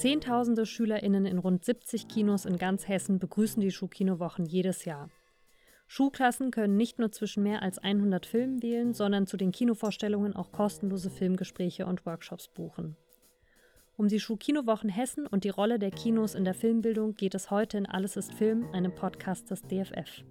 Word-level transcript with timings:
Zehntausende 0.00 0.64
SchülerInnen 0.64 1.26
in 1.26 1.36
rund 1.36 1.62
70 1.62 2.08
Kinos 2.08 2.46
in 2.46 2.56
ganz 2.56 2.88
Hessen 2.88 3.18
begrüßen 3.18 3.60
die 3.60 3.70
Schulkinowochen 3.70 4.46
jedes 4.46 4.86
Jahr. 4.86 5.10
Schulklassen 5.88 6.50
können 6.50 6.78
nicht 6.78 6.98
nur 6.98 7.12
zwischen 7.12 7.42
mehr 7.42 7.60
als 7.60 7.76
100 7.76 8.24
Filmen 8.24 8.62
wählen, 8.62 8.94
sondern 8.94 9.26
zu 9.26 9.36
den 9.36 9.52
Kinovorstellungen 9.52 10.34
auch 10.34 10.52
kostenlose 10.52 11.10
Filmgespräche 11.10 11.84
und 11.84 12.06
Workshops 12.06 12.48
buchen. 12.48 12.96
Um 13.98 14.08
die 14.08 14.20
Schulkinowochen 14.20 14.88
Hessen 14.88 15.26
und 15.26 15.44
die 15.44 15.50
Rolle 15.50 15.78
der 15.78 15.90
Kinos 15.90 16.34
in 16.34 16.44
der 16.44 16.54
Filmbildung 16.54 17.14
geht 17.14 17.34
es 17.34 17.50
heute 17.50 17.76
in 17.76 17.84
Alles 17.84 18.16
ist 18.16 18.32
Film, 18.32 18.70
einem 18.72 18.94
Podcast 18.94 19.50
des 19.50 19.60
DFF. 19.60 20.24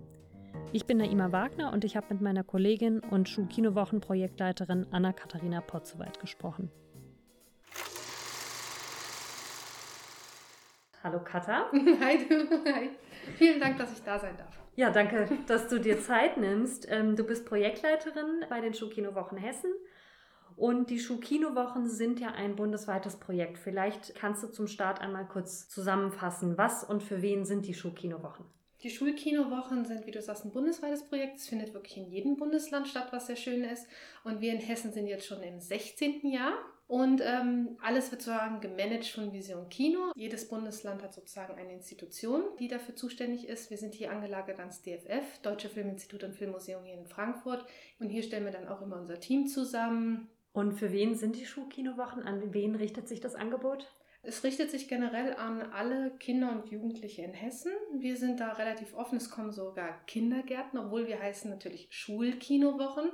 Ich 0.74 0.88
bin 0.88 0.98
Naima 0.98 1.32
Wagner 1.32 1.72
und 1.74 1.84
ich 1.84 1.96
habe 1.96 2.08
mit 2.10 2.24
meiner 2.24 2.44
Kollegin 2.44 3.02
und 3.02 3.30
Schulkinowochen-Projektleiterin 3.30 4.88
Anna-Katharina 4.90 5.62
Potzowait 5.62 6.20
gesprochen. 6.20 6.72
Hallo 11.02 11.20
Katha. 11.24 11.70
Hi, 11.74 12.18
du. 12.28 12.50
Hi. 12.66 12.90
Vielen 13.38 13.60
Dank, 13.62 13.78
dass 13.78 13.94
ich 13.94 14.04
da 14.04 14.20
sein 14.20 14.36
darf. 14.38 14.60
Ja, 14.76 14.90
danke, 14.90 15.30
dass 15.48 15.70
du 15.70 15.80
dir 15.80 16.02
Zeit 16.02 16.38
nimmst. 16.38 16.88
Ähm, 16.90 17.16
du 17.16 17.24
bist 17.24 17.46
Projektleiterin 17.46 18.46
bei 18.50 18.60
den 18.60 18.74
Schulkinowochen 18.74 19.38
Hessen. 19.38 19.72
Und 20.58 20.90
die 20.90 21.00
Schulkinowochen 21.00 21.88
sind 21.88 22.20
ja 22.20 22.32
ein 22.32 22.58
bundesweites 22.58 23.16
Projekt. 23.16 23.58
Vielleicht 23.58 24.14
kannst 24.16 24.44
du 24.44 24.48
zum 24.48 24.68
Start 24.68 25.00
einmal 25.00 25.26
kurz 25.26 25.70
zusammenfassen, 25.70 26.58
was 26.58 26.84
und 26.84 27.02
für 27.02 27.22
wen 27.22 27.46
sind 27.46 27.66
die 27.66 27.74
Schulkinowochen? 27.74 28.46
Die 28.84 28.90
Schulkinowochen 28.90 29.86
sind, 29.86 30.06
wie 30.06 30.12
du 30.12 30.22
sagst, 30.22 30.44
ein 30.44 30.52
bundesweites 30.52 31.08
Projekt. 31.08 31.38
Es 31.38 31.48
findet 31.48 31.74
wirklich 31.74 31.96
in 31.96 32.08
jedem 32.08 32.36
Bundesland 32.36 32.90
statt, 32.90 33.08
was 33.12 33.28
sehr 33.28 33.38
schön 33.38 33.64
ist. 33.64 33.88
Und 34.26 34.42
wir 34.42 34.52
in 34.52 34.60
Hessen 34.60 34.92
sind 34.92 35.08
jetzt 35.08 35.26
schon 35.26 35.42
im 35.44 35.62
16. 35.62 36.30
Jahr. 36.30 36.54
Und 36.90 37.22
ähm, 37.24 37.78
alles 37.84 38.10
wird 38.10 38.24
sozusagen 38.24 38.62
gemanagt 38.62 39.06
von 39.06 39.32
Vision 39.32 39.70
Kino. 39.70 40.12
Jedes 40.16 40.50
Bundesland 40.50 41.04
hat 41.04 41.14
sozusagen 41.14 41.54
eine 41.54 41.74
Institution, 41.74 42.42
die 42.58 42.68
dafür 42.68 42.96
zuständig 42.96 43.48
ist. 43.48 43.70
Wir 43.70 43.78
sind 43.78 43.94
hier 43.94 44.10
angelagert 44.10 44.60
ans 44.60 44.82
DFF, 44.82 45.38
Deutsche 45.44 45.70
Filminstitut 45.70 46.24
und 46.24 46.34
Filmmuseum 46.34 46.84
hier 46.84 46.96
in 46.96 47.06
Frankfurt. 47.06 47.64
Und 48.00 48.10
hier 48.10 48.24
stellen 48.24 48.44
wir 48.44 48.52
dann 48.52 48.68
auch 48.68 48.82
immer 48.82 48.98
unser 48.98 49.20
Team 49.20 49.46
zusammen. 49.46 50.30
Und 50.52 50.74
für 50.74 50.92
wen 50.92 51.14
sind 51.14 51.36
die 51.36 51.46
Schulkinowochen? 51.46 52.24
An 52.24 52.56
wen 52.56 52.74
richtet 52.74 53.08
sich 53.08 53.20
das 53.20 53.36
Angebot? 53.36 53.88
Es 54.24 54.44
richtet 54.44 54.72
sich 54.72 54.88
generell 54.88 55.36
an 55.36 55.62
alle 55.62 56.10
Kinder 56.18 56.52
und 56.52 56.72
Jugendliche 56.72 57.22
in 57.22 57.36
Hessen. 57.36 57.72
Wir 58.00 58.18
sind 58.18 58.40
da 58.40 58.54
relativ 58.54 58.96
offen. 58.96 59.20
Es 59.20 59.30
kommen 59.30 59.52
sogar 59.52 60.04
Kindergärten, 60.08 60.80
obwohl 60.80 61.08
wir 61.08 61.20
heißen 61.20 61.52
natürlich 61.52 61.88
Schulkinowochen. 61.92 63.12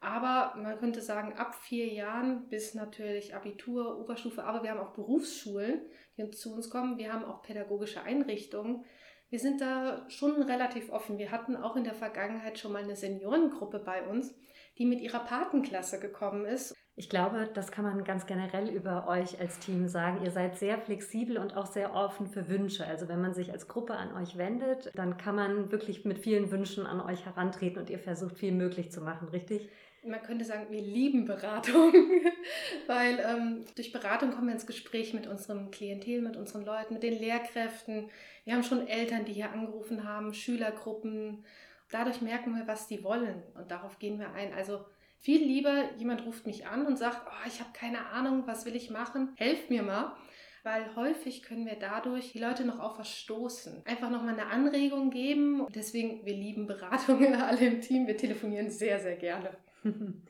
Aber 0.00 0.54
man 0.56 0.78
könnte 0.78 1.02
sagen, 1.02 1.34
ab 1.34 1.54
vier 1.54 1.92
Jahren 1.92 2.48
bis 2.48 2.74
natürlich 2.74 3.34
Abitur, 3.34 3.98
Oberstufe, 4.00 4.44
aber 4.44 4.62
wir 4.62 4.70
haben 4.70 4.80
auch 4.80 4.94
Berufsschulen, 4.94 5.82
die 6.16 6.30
zu 6.30 6.54
uns 6.54 6.70
kommen. 6.70 6.96
Wir 6.96 7.12
haben 7.12 7.24
auch 7.24 7.42
pädagogische 7.42 8.02
Einrichtungen. 8.02 8.84
Wir 9.28 9.38
sind 9.38 9.60
da 9.60 10.08
schon 10.08 10.42
relativ 10.42 10.90
offen. 10.90 11.18
Wir 11.18 11.30
hatten 11.30 11.54
auch 11.54 11.76
in 11.76 11.84
der 11.84 11.94
Vergangenheit 11.94 12.58
schon 12.58 12.72
mal 12.72 12.82
eine 12.82 12.96
Seniorengruppe 12.96 13.78
bei 13.78 14.06
uns, 14.08 14.34
die 14.78 14.86
mit 14.86 15.00
ihrer 15.00 15.20
Patenklasse 15.20 16.00
gekommen 16.00 16.46
ist. 16.46 16.74
Ich 16.96 17.08
glaube, 17.08 17.48
das 17.54 17.70
kann 17.70 17.84
man 17.84 18.04
ganz 18.04 18.26
generell 18.26 18.68
über 18.68 19.08
euch 19.08 19.40
als 19.40 19.58
Team 19.58 19.88
sagen. 19.88 20.22
Ihr 20.22 20.30
seid 20.30 20.58
sehr 20.58 20.76
flexibel 20.78 21.38
und 21.38 21.56
auch 21.56 21.66
sehr 21.66 21.94
offen 21.94 22.26
für 22.26 22.48
Wünsche. 22.48 22.86
Also 22.86 23.08
wenn 23.08 23.20
man 23.20 23.32
sich 23.32 23.52
als 23.52 23.68
Gruppe 23.68 23.94
an 23.94 24.14
euch 24.14 24.36
wendet, 24.36 24.90
dann 24.94 25.16
kann 25.16 25.36
man 25.36 25.72
wirklich 25.72 26.04
mit 26.04 26.18
vielen 26.18 26.50
Wünschen 26.50 26.86
an 26.86 27.00
euch 27.00 27.24
herantreten 27.24 27.78
und 27.78 27.88
ihr 27.88 27.98
versucht 27.98 28.38
viel 28.38 28.52
möglich 28.52 28.90
zu 28.90 29.00
machen, 29.00 29.28
richtig? 29.28 29.70
man 30.02 30.22
könnte 30.22 30.44
sagen, 30.44 30.66
wir 30.70 30.80
lieben 30.80 31.26
Beratung, 31.26 31.92
weil 32.86 33.18
ähm, 33.18 33.64
durch 33.76 33.92
Beratung 33.92 34.32
kommen 34.32 34.46
wir 34.46 34.54
ins 34.54 34.66
Gespräch 34.66 35.12
mit 35.12 35.26
unserem 35.26 35.70
Klientel, 35.70 36.22
mit 36.22 36.36
unseren 36.36 36.64
Leuten, 36.64 36.94
mit 36.94 37.02
den 37.02 37.18
Lehrkräften. 37.18 38.08
Wir 38.44 38.54
haben 38.54 38.62
schon 38.62 38.88
Eltern, 38.88 39.24
die 39.24 39.34
hier 39.34 39.52
angerufen 39.52 40.04
haben, 40.04 40.32
Schülergruppen. 40.32 41.44
Dadurch 41.90 42.22
merken 42.22 42.54
wir, 42.54 42.66
was 42.66 42.88
die 42.88 43.04
wollen 43.04 43.42
und 43.54 43.70
darauf 43.70 43.98
gehen 43.98 44.18
wir 44.18 44.32
ein. 44.32 44.54
Also 44.54 44.84
viel 45.20 45.44
lieber, 45.44 45.90
jemand 45.98 46.24
ruft 46.24 46.46
mich 46.46 46.66
an 46.66 46.86
und 46.86 46.96
sagt, 46.96 47.20
oh, 47.26 47.46
ich 47.46 47.60
habe 47.60 47.70
keine 47.72 48.06
Ahnung, 48.06 48.44
was 48.46 48.64
will 48.64 48.74
ich 48.74 48.90
machen, 48.90 49.34
helft 49.36 49.70
mir 49.70 49.82
mal. 49.82 50.16
Weil 50.62 50.94
häufig 50.94 51.42
können 51.42 51.64
wir 51.64 51.76
dadurch 51.76 52.32
die 52.32 52.38
Leute 52.38 52.66
noch 52.66 52.80
auf 52.80 52.98
was 52.98 53.10
stoßen. 53.10 53.82
Einfach 53.86 54.10
nochmal 54.10 54.34
eine 54.34 54.46
Anregung 54.46 55.10
geben. 55.10 55.66
Deswegen, 55.74 56.24
wir 56.26 56.34
lieben 56.34 56.66
Beratungen 56.66 57.34
alle 57.40 57.66
im 57.66 57.80
Team. 57.80 58.06
Wir 58.06 58.16
telefonieren 58.16 58.70
sehr, 58.70 58.98
sehr 58.98 59.16
gerne. 59.16 59.56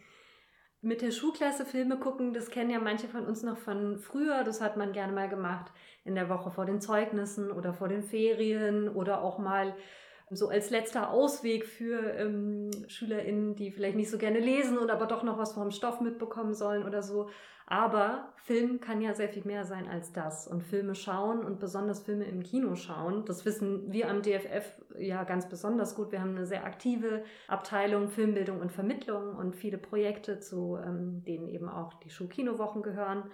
Mit 0.83 1.03
der 1.03 1.11
Schulklasse 1.11 1.67
Filme 1.67 1.99
gucken, 1.99 2.33
das 2.33 2.49
kennen 2.49 2.71
ja 2.71 2.79
manche 2.79 3.09
von 3.09 3.27
uns 3.27 3.43
noch 3.43 3.59
von 3.59 3.99
früher. 3.99 4.45
Das 4.45 4.61
hat 4.61 4.77
man 4.77 4.93
gerne 4.93 5.13
mal 5.13 5.29
gemacht 5.29 5.73
in 6.05 6.15
der 6.15 6.29
Woche 6.29 6.51
vor 6.51 6.65
den 6.65 6.81
Zeugnissen 6.81 7.51
oder 7.51 7.75
vor 7.75 7.89
den 7.89 8.03
Ferien 8.03 8.89
oder 8.89 9.23
auch 9.23 9.39
mal 9.39 9.75
so 10.31 10.49
als 10.49 10.71
letzter 10.71 11.11
Ausweg 11.11 11.67
für 11.67 12.15
ähm, 12.15 12.71
SchülerInnen, 12.87 13.57
die 13.57 13.73
vielleicht 13.73 13.97
nicht 13.97 14.11
so 14.11 14.17
gerne 14.17 14.39
lesen 14.39 14.79
und 14.79 14.91
aber 14.91 15.07
doch 15.07 15.25
noch 15.25 15.39
was 15.39 15.55
vom 15.55 15.73
Stoff 15.73 16.01
mitbekommen 16.01 16.55
sollen 16.55 16.85
oder 16.85 17.03
so. 17.03 17.29
Aber 17.67 18.33
Film 18.37 18.81
kann 18.81 19.01
ja 19.01 19.15
sehr 19.15 19.29
viel 19.29 19.45
mehr 19.45 19.65
sein 19.65 19.89
als 19.89 20.13
das. 20.13 20.49
Und 20.49 20.63
Filme 20.63 20.95
schauen 20.97 21.45
und 21.45 21.61
besonders 21.61 22.01
Filme 22.01 22.25
im 22.25 22.43
Kino 22.43 22.75
schauen, 22.75 23.25
das 23.25 23.45
wissen 23.45 23.93
wir 23.93 24.09
am 24.09 24.23
DFF 24.23 24.73
ja 24.99 25.23
ganz 25.25 25.49
besonders 25.49 25.95
gut. 25.95 26.11
Wir 26.11 26.21
haben 26.21 26.37
eine 26.37 26.47
sehr 26.47 26.65
aktive 26.65 27.23
Abteilung 27.47 28.09
Filmbildung 28.09 28.61
und 28.61 28.73
Vermittlung 28.73 29.37
und 29.37 29.55
viele 29.55 29.79
Projekte, 29.79 30.41
zu 30.41 30.79
ähm, 30.85 31.23
denen 31.25 31.49
eben 31.49 31.69
auch 31.69 31.95
die 31.95 32.11
Schulkinowochen 32.11 32.83
gehören. 32.83 33.25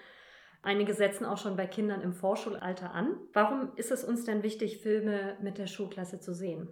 Einige 0.62 0.95
setzen 0.95 1.25
auch 1.25 1.39
schon 1.39 1.56
bei 1.56 1.67
Kindern 1.67 2.01
im 2.01 2.12
Vorschulalter 2.12 2.93
an. 2.93 3.17
Warum 3.33 3.71
ist 3.77 3.91
es 3.91 4.03
uns 4.03 4.25
denn 4.25 4.43
wichtig, 4.43 4.79
Filme 4.79 5.37
mit 5.41 5.59
der 5.59 5.67
Schulklasse 5.67 6.21
zu 6.21 6.35
sehen? 6.35 6.69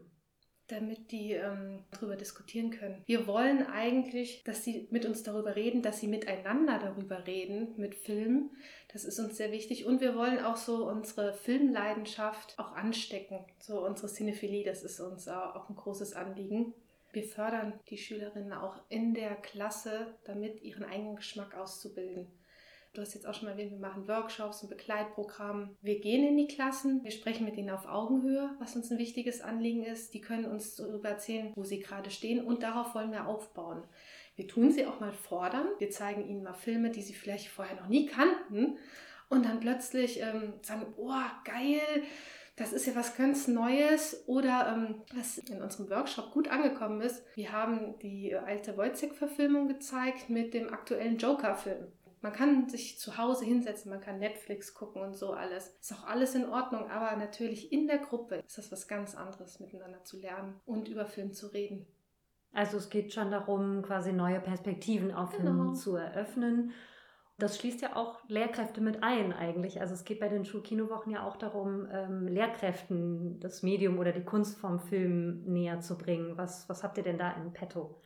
Damit 0.69 1.11
die 1.11 1.33
ähm, 1.33 1.85
darüber 1.91 2.17
diskutieren 2.17 2.71
können. 2.71 3.03
Wir 3.07 3.27
wollen 3.27 3.67
eigentlich, 3.67 4.43
dass 4.45 4.65
sie 4.65 4.89
mit 4.91 5.05
uns 5.05 5.23
darüber 5.23 5.57
reden, 5.57 5.83
dass 5.83 6.01
sie 6.01 6.09
miteinander 6.09 6.79
darüber 6.79 7.27
reden 7.27 7.75
mit 7.77 7.95
Filmen. 7.95 8.51
Das 8.93 9.05
ist 9.05 9.19
uns 9.19 9.37
sehr 9.37 9.53
wichtig. 9.53 9.85
Und 9.85 10.01
wir 10.01 10.15
wollen 10.15 10.39
auch 10.39 10.57
so 10.57 10.89
unsere 10.89 11.35
Filmleidenschaft 11.35 12.59
auch 12.59 12.73
anstecken. 12.73 13.45
So 13.59 13.85
unsere 13.85 14.09
Cinephilie, 14.09 14.65
das 14.65 14.83
ist 14.83 15.01
uns 15.01 15.29
auch 15.29 15.69
ein 15.69 15.77
großes 15.77 16.15
Anliegen. 16.15 16.73
Wir 17.13 17.25
fördern 17.25 17.79
die 17.91 17.99
Schülerinnen 17.99 18.53
auch 18.53 18.81
in 18.89 19.15
der 19.15 19.37
Klasse, 19.37 20.15
damit 20.25 20.63
ihren 20.63 20.85
eigenen 20.85 21.17
Geschmack 21.17 21.55
auszubilden. 21.55 22.27
Du 22.95 23.01
hast 23.01 23.15
jetzt 23.15 23.27
auch 23.27 23.35
schon 23.35 23.47
mal 23.47 23.53
erwähnt, 23.53 23.73
wir 23.73 23.79
machen 23.79 24.07
Workshops 24.07 24.63
und 24.63 24.69
Begleitprogramm. 24.69 25.77
Wir 25.83 25.99
gehen 25.99 26.25
in 26.25 26.37
die 26.37 26.47
Klassen, 26.47 27.03
wir 27.03 27.11
sprechen 27.11 27.45
mit 27.45 27.57
ihnen 27.57 27.71
auf 27.71 27.87
Augenhöhe, 27.87 28.51
was 28.61 28.77
uns 28.77 28.89
ein 28.93 28.99
wichtiges 28.99 29.41
Anliegen 29.41 29.83
ist. 29.83 30.15
Die 30.15 30.21
können 30.21 30.45
uns 30.45 30.77
darüber 30.77 31.09
erzählen, 31.09 31.53
wo 31.57 31.65
sie 31.65 31.81
gerade 31.81 32.11
stehen 32.11 32.45
und 32.45 32.63
darauf 32.63 32.95
wollen 32.95 33.11
wir 33.11 33.27
aufbauen. 33.27 33.83
Wir 34.37 34.47
tun 34.47 34.71
sie 34.71 34.87
auch 34.87 35.01
mal 35.01 35.13
fordern. 35.13 35.67
Wir 35.79 35.91
zeigen 35.91 36.29
ihnen 36.29 36.45
mal 36.45 36.55
Filme, 36.55 36.91
die 36.91 37.03
sie 37.03 37.15
vielleicht 37.15 37.49
vorher 37.49 37.75
noch 37.75 37.89
nie 37.89 38.07
kannten 38.07 38.79
und 39.29 39.45
dann 39.45 39.59
plötzlich 39.59 40.21
ähm, 40.21 40.55
sagen, 40.63 40.87
oh, 40.97 41.11
geil, 41.45 41.81
das 42.55 42.73
ist 42.73 42.87
ja 42.87 42.95
was 42.95 43.17
ganz 43.17 43.49
Neues. 43.49 44.23
Oder 44.29 44.73
ähm, 44.73 45.03
was 45.13 45.39
in 45.39 45.61
unserem 45.61 45.91
Workshop 45.91 46.31
gut 46.31 46.47
angekommen 46.47 47.01
ist, 47.01 47.25
wir 47.35 47.51
haben 47.51 47.99
die 47.99 48.37
alte 48.37 48.77
Wojciech-Verfilmung 48.77 49.67
gezeigt 49.67 50.31
mit 50.31 50.55
dem 50.55 50.73
aktuellen 50.73 51.19
Joker-Film. 51.19 51.89
Man 52.25 52.33
kann 52.33 52.71
sich 52.71 52.99
zu 52.99 53.19
Hause 53.19 53.45
hinsetzen, 53.45 53.91
man 53.91 54.01
kann 54.01 54.19
Netflix 54.19 54.73
gucken 54.73 55.03
und 55.03 55.15
so 55.15 55.35
alles. 55.35 55.77
Ist 55.79 55.93
auch 55.93 56.07
alles 56.07 56.35
in 56.35 56.49
Ordnung, 56.49 56.91
aber 56.91 57.15
natürlich 57.19 57.71
in 57.71 57.87
der 57.87 57.99
Gruppe 57.99 58.37
ist 58.37 58.57
das 58.57 58.73
was 58.73 58.89
ganz 58.89 59.15
anderes, 59.15 59.61
miteinander 59.61 60.03
zu 60.05 60.19
lernen 60.19 60.59
und 60.65 60.89
über 60.89 61.05
Film 61.05 61.35
zu 61.35 61.49
reden. 61.49 61.87
Also 62.51 62.79
es 62.79 62.89
geht 62.89 63.13
schon 63.13 63.31
darum, 63.31 63.83
quasi 63.83 64.15
neue 64.15 64.41
Perspektiven 64.41 65.13
auf 65.13 65.37
genau. 65.37 65.51
Film 65.51 65.75
zu 65.75 65.97
eröffnen. 65.97 66.73
Das 67.37 67.59
schließt 67.59 67.83
ja 67.83 67.95
auch 67.95 68.27
Lehrkräfte 68.27 68.81
mit 68.81 69.03
ein 69.03 69.35
eigentlich. 69.35 69.83
Also 69.83 69.93
es 69.93 70.07
geht 70.07 70.21
bei 70.21 70.29
den 70.29 70.47
Schulkinowochen 70.47 71.13
ja 71.13 71.27
auch 71.27 71.37
darum, 71.37 71.87
ähm, 71.93 72.27
Lehrkräften 72.27 73.39
das 73.41 73.63
Medium 73.63 73.99
oder 73.99 74.13
die 74.13 74.25
Kunst 74.25 74.57
vom 74.57 74.79
Film 74.79 75.43
näher 75.45 75.81
zu 75.81 75.99
bringen. 75.99 76.39
Was, 76.39 76.71
was 76.71 76.85
habt 76.85 76.97
ihr 76.97 77.05
denn 77.05 77.19
da 77.19 77.33
in 77.33 77.53
petto? 77.53 78.01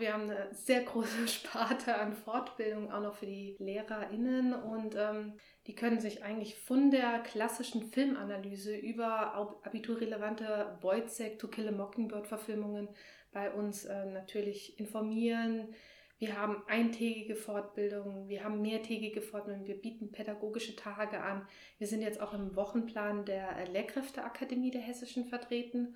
Wir 0.00 0.14
haben 0.14 0.30
eine 0.30 0.48
sehr 0.54 0.82
große 0.82 1.28
Sparte 1.28 1.96
an 1.96 2.14
Fortbildung 2.14 2.90
auch 2.90 3.02
noch 3.02 3.14
für 3.14 3.26
die 3.26 3.54
LehrerInnen 3.58 4.54
und 4.54 4.96
ähm, 4.96 5.34
die 5.66 5.74
können 5.74 6.00
sich 6.00 6.24
eigentlich 6.24 6.58
von 6.58 6.90
der 6.90 7.20
klassischen 7.20 7.82
Filmanalyse 7.82 8.74
über 8.74 9.60
abiturrelevante 9.62 10.78
Wojciech 10.80 11.36
To 11.36 11.48
Kill 11.48 11.68
a 11.68 11.72
Mockingbird 11.72 12.26
Verfilmungen 12.26 12.88
bei 13.30 13.52
uns 13.52 13.84
äh, 13.84 14.06
natürlich 14.06 14.80
informieren. 14.80 15.74
Wir 16.18 16.38
haben 16.38 16.62
eintägige 16.66 17.34
Fortbildungen, 17.34 18.28
wir 18.28 18.42
haben 18.42 18.62
mehrtägige 18.62 19.20
Fortbildungen, 19.20 19.66
wir 19.66 19.80
bieten 19.80 20.12
pädagogische 20.12 20.76
Tage 20.76 21.20
an. 21.20 21.46
Wir 21.78 21.86
sind 21.86 22.00
jetzt 22.00 22.20
auch 22.20 22.32
im 22.32 22.56
Wochenplan 22.56 23.26
der 23.26 23.66
Lehrkräfteakademie 23.66 24.70
der 24.70 24.82
Hessischen 24.82 25.26
vertreten 25.26 25.94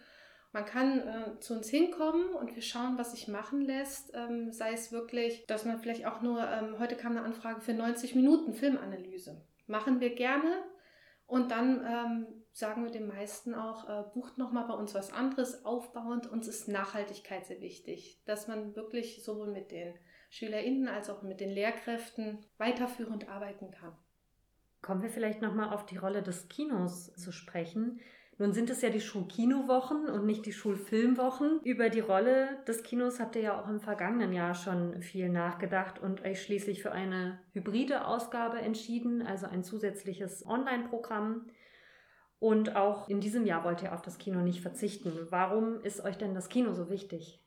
man 0.55 0.65
kann 0.65 1.01
äh, 1.01 1.41
zu 1.41 1.53
uns 1.53 1.69
hinkommen 1.69 2.33
und 2.33 2.55
wir 2.55 2.63
schauen, 2.63 2.97
was 2.97 3.11
sich 3.11 3.27
machen 3.27 3.61
lässt. 3.63 4.13
Ähm, 4.15 4.53
sei 4.53 4.73
es 4.73 4.93
wirklich, 4.93 5.45
dass 5.47 5.65
man 5.65 5.81
vielleicht 5.81 6.07
auch 6.07 6.23
nur, 6.23 6.49
ähm, 6.49 6.79
heute 6.79 6.95
kam 6.95 7.17
eine 7.17 7.27
Anfrage 7.27 7.61
für 7.61 7.75
90 7.75 8.15
Minuten 8.15 8.55
Filmanalyse. 8.55 9.45
Machen 9.67 10.01
wir 10.01 10.15
gerne. 10.15 10.63
Und 11.27 11.51
dann 11.51 11.85
ähm, 11.85 12.27
sagen 12.53 12.85
wir 12.85 12.93
den 12.93 13.09
meisten 13.09 13.53
auch, 13.53 13.89
äh, 13.89 14.05
bucht 14.15 14.39
nochmal 14.39 14.69
bei 14.69 14.75
uns 14.75 14.95
was 14.95 15.13
anderes, 15.13 15.65
aufbauend. 15.65 16.29
Uns 16.29 16.47
ist 16.47 16.69
Nachhaltigkeit 16.69 17.45
sehr 17.47 17.61
wichtig, 17.61 18.23
dass 18.25 18.47
man 18.47 18.77
wirklich 18.77 19.25
sowohl 19.25 19.51
mit 19.51 19.73
den 19.73 19.93
SchülerInnen 20.31 20.87
als 20.87 21.11
auch 21.11 21.23
mit 21.23 21.41
den 21.41 21.51
Lehrkräften 21.51 22.47
weiterführend 22.59 23.29
arbeiten 23.29 23.73
kann. 23.73 23.97
Kommen 24.83 25.03
wir 25.03 25.11
vielleicht 25.11 25.43
nochmal 25.43 25.75
auf 25.75 25.85
die 25.85 25.97
Rolle 25.97 26.23
des 26.23 26.49
Kinos 26.49 27.13
zu 27.15 27.33
sprechen. 27.33 28.01
Nun 28.39 28.53
sind 28.53 28.69
es 28.69 28.83
ja 28.83 28.91
die 28.91 29.01
Schulkinowochen 29.01 30.09
und 30.09 30.27
nicht 30.27 30.45
die 30.45 30.53
Schulfilmwochen. 30.53 31.61
Über 31.63 31.89
die 31.89 32.01
Rolle 32.01 32.49
des 32.67 32.83
Kinos 32.83 33.21
habt 33.21 33.37
ihr 33.37 33.43
ja 33.43 33.61
auch 33.61 33.69
im 33.69 33.81
vergangenen 33.81 34.33
Jahr 34.33 34.55
schon 34.55 35.01
viel 35.03 35.29
nachgedacht 35.29 36.01
und 36.01 36.25
euch 36.25 36.43
schließlich 36.43 36.83
für 36.83 36.91
eine 36.91 37.39
hybride 37.53 38.07
Ausgabe 38.07 38.59
entschieden, 38.59 39.23
also 39.23 39.47
ein 39.47 39.63
zusätzliches 39.63 40.45
Online-Programm. 40.47 41.47
Und 42.41 42.75
auch 42.75 43.09
in 43.09 43.21
diesem 43.21 43.47
Jahr 43.47 43.65
wollt 43.65 43.83
ihr 43.83 43.95
auf 43.95 44.03
das 44.03 44.19
Kino 44.19 44.41
nicht 44.41 44.61
verzichten. 44.61 45.13
Warum 45.31 45.81
ist 45.83 46.05
euch 46.05 46.19
denn 46.19 46.35
das 46.35 46.49
Kino 46.49 46.75
so 46.75 46.91
wichtig? 46.91 47.44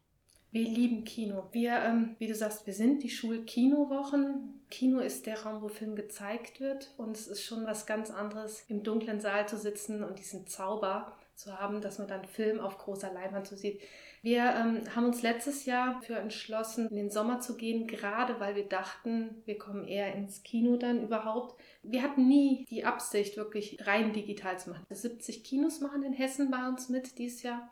Wir 0.51 0.63
lieben 0.63 1.03
Kino. 1.03 1.49
Wir, 1.51 1.81
ähm, 1.83 2.15
wie 2.19 2.27
du 2.27 2.33
sagst, 2.33 2.65
wir 2.65 2.73
sind 2.73 3.03
die 3.03 3.09
Schulkinowochen. 3.09 4.61
Kino 4.69 4.99
ist 4.99 5.25
der 5.25 5.41
Raum, 5.43 5.61
wo 5.61 5.67
Film 5.67 5.95
gezeigt 5.95 6.61
wird. 6.61 6.93
Und 6.97 7.17
es 7.17 7.27
ist 7.27 7.43
schon 7.43 7.65
was 7.65 7.85
ganz 7.85 8.11
anderes, 8.11 8.63
im 8.69 8.81
dunklen 8.81 9.19
Saal 9.19 9.47
zu 9.47 9.57
sitzen 9.57 10.03
und 10.03 10.19
diesen 10.19 10.47
Zauber 10.47 11.17
zu 11.35 11.59
haben, 11.59 11.81
dass 11.81 11.99
man 11.99 12.07
dann 12.07 12.25
Film 12.25 12.59
auf 12.59 12.77
großer 12.77 13.13
Leinwand 13.13 13.45
so 13.45 13.55
sieht. 13.55 13.81
Wir 14.23 14.43
ähm, 14.55 14.81
haben 14.95 15.05
uns 15.05 15.21
letztes 15.21 15.65
Jahr 15.65 16.01
für 16.01 16.15
entschlossen, 16.15 16.87
in 16.89 16.95
den 16.95 17.11
Sommer 17.11 17.39
zu 17.39 17.55
gehen, 17.55 17.85
gerade 17.85 18.39
weil 18.39 18.55
wir 18.55 18.67
dachten, 18.67 19.41
wir 19.45 19.57
kommen 19.57 19.85
eher 19.85 20.15
ins 20.15 20.43
Kino 20.43 20.77
dann 20.77 21.03
überhaupt. 21.03 21.61
Wir 21.83 22.01
hatten 22.01 22.27
nie 22.27 22.65
die 22.69 22.83
Absicht, 22.83 23.37
wirklich 23.37 23.85
rein 23.85 24.13
digital 24.13 24.57
zu 24.57 24.71
machen. 24.71 24.85
70 24.89 25.43
Kinos 25.43 25.81
machen 25.81 26.03
in 26.03 26.13
Hessen 26.13 26.49
bei 26.49 26.67
uns 26.67 26.89
mit 26.89 27.19
dieses 27.19 27.43
Jahr. 27.43 27.69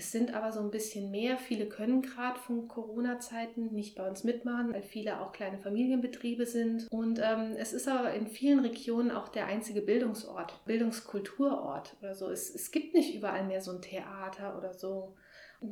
Es 0.00 0.12
sind 0.12 0.32
aber 0.32 0.50
so 0.50 0.60
ein 0.60 0.70
bisschen 0.70 1.10
mehr. 1.10 1.36
Viele 1.36 1.66
können 1.66 2.00
gerade 2.00 2.40
von 2.40 2.68
Corona-Zeiten 2.68 3.74
nicht 3.74 3.96
bei 3.96 4.08
uns 4.08 4.24
mitmachen, 4.24 4.72
weil 4.72 4.82
viele 4.82 5.20
auch 5.20 5.30
kleine 5.30 5.58
Familienbetriebe 5.58 6.46
sind. 6.46 6.90
Und 6.90 7.20
ähm, 7.22 7.54
es 7.58 7.74
ist 7.74 7.86
aber 7.86 8.14
in 8.14 8.26
vielen 8.26 8.60
Regionen 8.60 9.10
auch 9.10 9.28
der 9.28 9.44
einzige 9.44 9.82
Bildungsort, 9.82 10.64
Bildungskulturort 10.64 11.98
oder 12.00 12.14
so. 12.14 12.30
Es, 12.30 12.48
es 12.54 12.70
gibt 12.70 12.94
nicht 12.94 13.14
überall 13.14 13.46
mehr 13.46 13.60
so 13.60 13.72
ein 13.72 13.82
Theater 13.82 14.56
oder 14.56 14.72
so. 14.72 15.16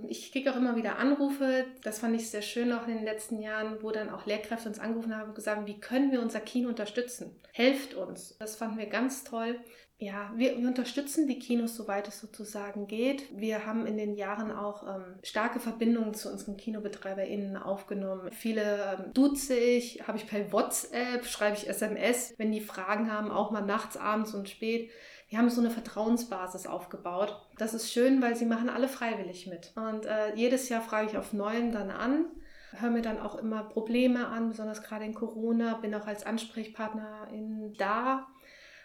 Ich 0.08 0.32
kriege 0.32 0.50
auch 0.52 0.56
immer 0.56 0.76
wieder 0.76 0.99
Anrufe, 0.99 1.64
das 1.82 1.99
fand 2.00 2.14
ich 2.14 2.31
sehr 2.31 2.43
schön 2.43 2.73
auch 2.73 2.87
in 2.87 2.94
den 2.94 3.05
letzten 3.05 3.40
Jahren, 3.40 3.82
wo 3.82 3.90
dann 3.90 4.11
auch 4.11 4.26
Lehrkräfte 4.26 4.69
uns 4.69 4.79
angerufen 4.79 5.17
haben 5.17 5.31
und 5.31 5.35
gesagt, 5.35 5.67
wie 5.67 5.81
können 5.81 6.12
wir 6.12 6.20
unser 6.20 6.40
Kino 6.40 6.69
unterstützen? 6.69 7.35
Helft 7.52 7.94
uns. 7.94 8.37
Das 8.38 8.56
fanden 8.56 8.79
wir 8.79 8.87
ganz 8.87 9.25
toll. 9.25 9.58
Ja, 10.00 10.31
wir, 10.37 10.56
wir, 10.56 10.69
unterstützen 10.69 11.26
die 11.26 11.40
Kinos, 11.40 11.75
soweit 11.75 12.06
es 12.06 12.20
sozusagen 12.20 12.87
geht. 12.87 13.25
Wir 13.37 13.67
haben 13.67 13.85
in 13.85 13.96
den 13.96 14.14
Jahren 14.14 14.52
auch 14.52 14.87
ähm, 14.87 15.19
starke 15.25 15.58
Verbindungen 15.58 16.14
zu 16.14 16.31
unseren 16.31 16.56
KinobetreiberInnen 16.56 17.56
aufgenommen. 17.56 18.31
Viele 18.31 18.96
ähm, 18.96 19.12
duze 19.12 19.56
ich, 19.56 20.06
habe 20.06 20.17
ich 20.17 20.29
per 20.29 20.52
WhatsApp, 20.52 21.26
schreibe 21.26 21.56
ich 21.56 21.69
SMS, 21.69 22.32
wenn 22.37 22.52
die 22.52 22.61
Fragen 22.61 23.12
haben, 23.12 23.32
auch 23.32 23.50
mal 23.50 23.62
nachts, 23.62 23.96
abends 23.96 24.34
und 24.34 24.49
spät. 24.49 24.88
Wir 25.29 25.39
haben 25.39 25.51
so 25.51 25.61
eine 25.61 25.71
Vertrauensbasis 25.71 26.67
aufgebaut. 26.67 27.41
Das 27.59 27.75
ist 27.75 27.93
schön, 27.93 28.23
weil 28.23 28.35
sie 28.35 28.47
machen 28.47 28.71
alle 28.71 28.89
freiwillig 28.89 29.47
mit. 29.47 29.73
Und 29.77 30.07
äh, 30.07 30.35
jedes 30.35 30.69
Jahr 30.69 30.81
frage 30.81 31.09
ich 31.09 31.19
auf 31.19 31.33
Neuen 31.33 31.73
dann 31.73 31.91
an 31.91 32.27
höre 32.73 32.91
mir 32.91 33.03
dann 33.03 33.19
auch 33.19 33.37
immer 33.37 33.63
Probleme 33.65 34.29
an, 34.29 34.51
besonders 34.51 34.83
gerade 34.83 35.05
in 35.05 35.15
Corona, 35.15 35.75
bin 35.79 35.95
auch 35.95 36.07
als 36.07 36.27
Ansprechpartnerin 36.27 37.75
da 37.79 38.27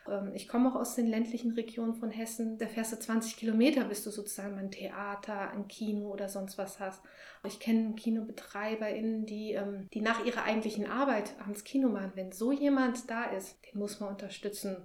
ähm, 0.08 0.32
ich 0.34 0.48
komme 0.48 0.70
auch 0.70 0.76
aus 0.76 0.96
den 0.96 1.08
ländlichen 1.08 1.52
Regionen 1.54 1.96
von 1.96 2.12
Hessen. 2.12 2.58
Da 2.58 2.68
fährst 2.68 2.94
du 2.94 3.00
20 3.00 3.38
Kilometer, 3.38 3.86
bis 3.86 4.04
du 4.04 4.12
sozusagen 4.12 4.58
ein 4.58 4.72
Theater, 4.72 5.52
ein 5.52 5.68
Kino 5.68 6.12
oder 6.12 6.30
sonst 6.30 6.58
was 6.58 6.80
hast. 6.80 7.02
Ich 7.46 7.60
kenne 7.60 7.96
KinobetreiberInnen, 7.96 9.26
die, 9.26 9.54
ähm, 9.54 9.88
die 9.94 10.02
nach 10.02 10.26
ihrer 10.26 10.44
eigentlichen 10.44 10.88
Arbeit 10.88 11.36
ans 11.42 11.64
Kino 11.64 11.90
machen. 11.90 12.12
Wenn 12.16 12.32
so 12.32 12.52
jemand 12.52 13.10
da 13.10 13.26
ist, 13.26 13.58
den 13.66 13.80
muss 13.80 14.00
man 14.00 14.10
unterstützen. 14.10 14.78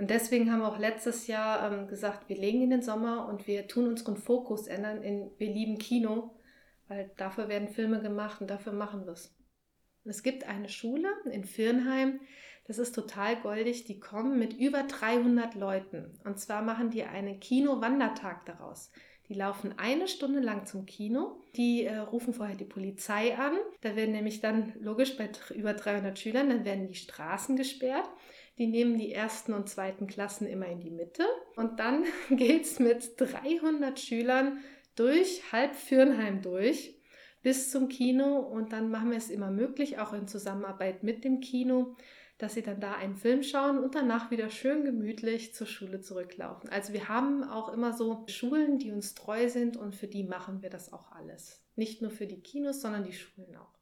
Und 0.00 0.08
deswegen 0.08 0.50
haben 0.50 0.60
wir 0.60 0.68
auch 0.68 0.78
letztes 0.78 1.26
Jahr 1.26 1.70
ähm, 1.70 1.86
gesagt, 1.86 2.30
wir 2.30 2.36
legen 2.36 2.62
in 2.62 2.70
den 2.70 2.82
Sommer 2.82 3.28
und 3.28 3.46
wir 3.46 3.68
tun 3.68 3.86
unseren 3.86 4.16
Fokus 4.16 4.66
ändern 4.66 5.02
in 5.02 5.30
wir 5.36 5.52
lieben 5.52 5.76
Kino, 5.76 6.34
weil 6.88 7.10
dafür 7.18 7.50
werden 7.50 7.68
Filme 7.68 8.00
gemacht 8.00 8.40
und 8.40 8.48
dafür 8.48 8.72
machen 8.72 9.04
wir 9.04 9.12
es. 9.12 9.36
Es 10.04 10.22
gibt 10.22 10.48
eine 10.48 10.70
Schule 10.70 11.10
in 11.30 11.44
Firnheim, 11.44 12.18
das 12.64 12.78
ist 12.78 12.94
total 12.94 13.36
goldig. 13.36 13.84
Die 13.84 14.00
kommen 14.00 14.38
mit 14.38 14.54
über 14.54 14.84
300 14.84 15.54
Leuten. 15.54 16.18
Und 16.24 16.38
zwar 16.38 16.62
machen 16.62 16.90
die 16.90 17.02
einen 17.02 17.38
Kino-Wandertag 17.38 18.46
daraus. 18.46 18.90
Die 19.28 19.34
laufen 19.34 19.74
eine 19.76 20.08
Stunde 20.08 20.40
lang 20.40 20.64
zum 20.64 20.86
Kino. 20.86 21.42
Die 21.56 21.84
äh, 21.84 21.98
rufen 21.98 22.32
vorher 22.32 22.56
die 22.56 22.64
Polizei 22.64 23.36
an. 23.36 23.52
Da 23.82 23.96
werden 23.96 24.12
nämlich 24.12 24.40
dann, 24.40 24.72
logisch, 24.80 25.18
bei 25.18 25.28
über 25.54 25.74
300 25.74 26.18
Schülern, 26.18 26.48
dann 26.48 26.64
werden 26.64 26.86
die 26.86 26.94
Straßen 26.94 27.56
gesperrt. 27.56 28.08
Die 28.58 28.66
nehmen 28.66 28.98
die 28.98 29.12
ersten 29.12 29.54
und 29.54 29.68
zweiten 29.68 30.06
Klassen 30.06 30.46
immer 30.46 30.66
in 30.66 30.80
die 30.80 30.90
Mitte. 30.90 31.24
Und 31.56 31.80
dann 31.80 32.04
geht 32.30 32.64
es 32.64 32.78
mit 32.78 33.14
300 33.18 33.98
Schülern 33.98 34.58
durch 34.96 35.52
halb 35.52 35.74
Fürnheim 35.74 36.42
durch 36.42 36.96
bis 37.42 37.70
zum 37.70 37.88
Kino. 37.88 38.38
Und 38.38 38.72
dann 38.72 38.90
machen 38.90 39.10
wir 39.10 39.18
es 39.18 39.30
immer 39.30 39.50
möglich, 39.50 39.98
auch 39.98 40.12
in 40.12 40.28
Zusammenarbeit 40.28 41.02
mit 41.02 41.24
dem 41.24 41.40
Kino, 41.40 41.96
dass 42.38 42.54
sie 42.54 42.62
dann 42.62 42.80
da 42.80 42.92
einen 42.92 43.16
Film 43.16 43.42
schauen 43.42 43.78
und 43.78 43.94
danach 43.94 44.30
wieder 44.30 44.50
schön 44.50 44.84
gemütlich 44.84 45.54
zur 45.54 45.66
Schule 45.66 46.00
zurücklaufen. 46.00 46.70
Also 46.70 46.92
wir 46.92 47.08
haben 47.08 47.44
auch 47.44 47.72
immer 47.72 47.92
so 47.92 48.24
Schulen, 48.28 48.78
die 48.78 48.92
uns 48.92 49.14
treu 49.14 49.48
sind 49.48 49.76
und 49.76 49.94
für 49.94 50.06
die 50.06 50.24
machen 50.24 50.62
wir 50.62 50.70
das 50.70 50.92
auch 50.92 51.12
alles. 51.12 51.62
Nicht 51.76 52.02
nur 52.02 52.10
für 52.10 52.26
die 52.26 52.40
Kinos, 52.40 52.80
sondern 52.80 53.04
die 53.04 53.12
Schulen 53.12 53.56
auch. 53.56 53.79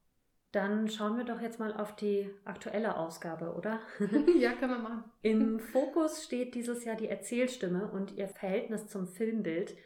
Dann 0.53 0.89
schauen 0.89 1.19
wir 1.19 1.25
doch 1.25 1.43
jetzt 1.43 1.59
mal 1.59 1.75
auf 1.75 1.95
die 1.95 2.31
aktuelle 2.45 2.97
Ausgabe, 2.97 3.55
oder? 3.55 3.81
ja, 4.39 4.53
kann 4.53 4.71
man 4.71 4.83
machen. 4.83 5.05
Im 5.21 5.61
Fokus 5.61 6.25
steht 6.25 6.55
dieses 6.55 6.85
Jahr 6.85 6.97
die 6.97 7.09
Erzählstimme 7.09 7.91
und 7.91 8.17
ihr 8.17 8.29
Verhältnis 8.29 8.89
zum 8.89 9.07
Filmbild. 9.07 9.77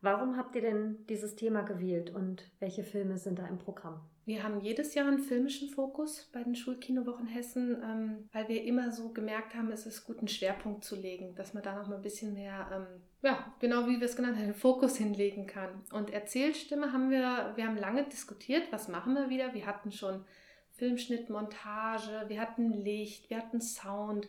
Warum 0.00 0.36
habt 0.36 0.54
ihr 0.54 0.62
denn 0.62 1.06
dieses 1.08 1.34
Thema 1.34 1.62
gewählt 1.62 2.10
und 2.10 2.50
welche 2.60 2.84
Filme 2.84 3.18
sind 3.18 3.38
da 3.38 3.46
im 3.46 3.58
Programm? 3.58 4.08
Wir 4.24 4.44
haben 4.44 4.60
jedes 4.60 4.94
Jahr 4.94 5.08
einen 5.08 5.18
filmischen 5.18 5.68
Fokus 5.68 6.30
bei 6.32 6.44
den 6.44 6.54
Schulkinowochen 6.54 7.26
Hessen, 7.26 7.82
ähm, 7.82 8.28
weil 8.32 8.48
wir 8.48 8.62
immer 8.62 8.92
so 8.92 9.08
gemerkt 9.12 9.54
haben, 9.54 9.72
es 9.72 9.84
ist 9.84 10.04
gut, 10.04 10.18
einen 10.18 10.28
Schwerpunkt 10.28 10.84
zu 10.84 10.94
legen, 10.94 11.34
dass 11.34 11.54
man 11.54 11.62
da 11.64 11.74
noch 11.74 11.88
mal 11.88 11.96
ein 11.96 12.02
bisschen 12.02 12.34
mehr, 12.34 12.70
ähm, 12.72 13.02
ja, 13.22 13.52
genau 13.58 13.88
wie 13.88 13.98
wir 13.98 14.06
es 14.06 14.14
genannt 14.14 14.36
haben, 14.36 14.46
den 14.46 14.54
Fokus 14.54 14.96
hinlegen 14.96 15.46
kann. 15.46 15.82
Und 15.92 16.10
Erzählstimme 16.10 16.92
haben 16.92 17.10
wir, 17.10 17.52
wir 17.56 17.66
haben 17.66 17.76
lange 17.76 18.04
diskutiert, 18.04 18.70
was 18.70 18.86
machen 18.86 19.14
wir 19.14 19.28
wieder? 19.28 19.54
Wir 19.54 19.66
hatten 19.66 19.90
schon 19.90 20.24
Filmschnitt, 20.70 21.28
Montage, 21.28 22.24
wir 22.28 22.40
hatten 22.40 22.72
Licht, 22.72 23.28
wir 23.28 23.38
hatten 23.38 23.60
Sound. 23.60 24.28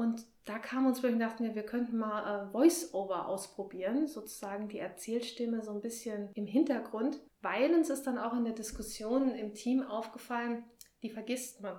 Und 0.00 0.26
da 0.46 0.58
kam 0.58 0.86
uns 0.86 1.02
wirklich, 1.02 1.20
dachten 1.20 1.44
wir, 1.44 1.54
wir 1.54 1.66
könnten 1.66 1.98
mal 1.98 2.46
äh, 2.46 2.52
Voice-Over 2.52 3.28
ausprobieren, 3.28 4.08
sozusagen 4.08 4.66
die 4.70 4.78
Erzählstimme 4.78 5.62
so 5.62 5.72
ein 5.72 5.82
bisschen 5.82 6.30
im 6.32 6.46
Hintergrund, 6.46 7.20
weil 7.42 7.74
uns 7.74 7.90
ist 7.90 8.06
dann 8.06 8.16
auch 8.16 8.34
in 8.34 8.44
der 8.44 8.54
Diskussion 8.54 9.34
im 9.34 9.52
Team 9.52 9.82
aufgefallen, 9.82 10.64
die 11.02 11.10
vergisst 11.10 11.60
man. 11.60 11.78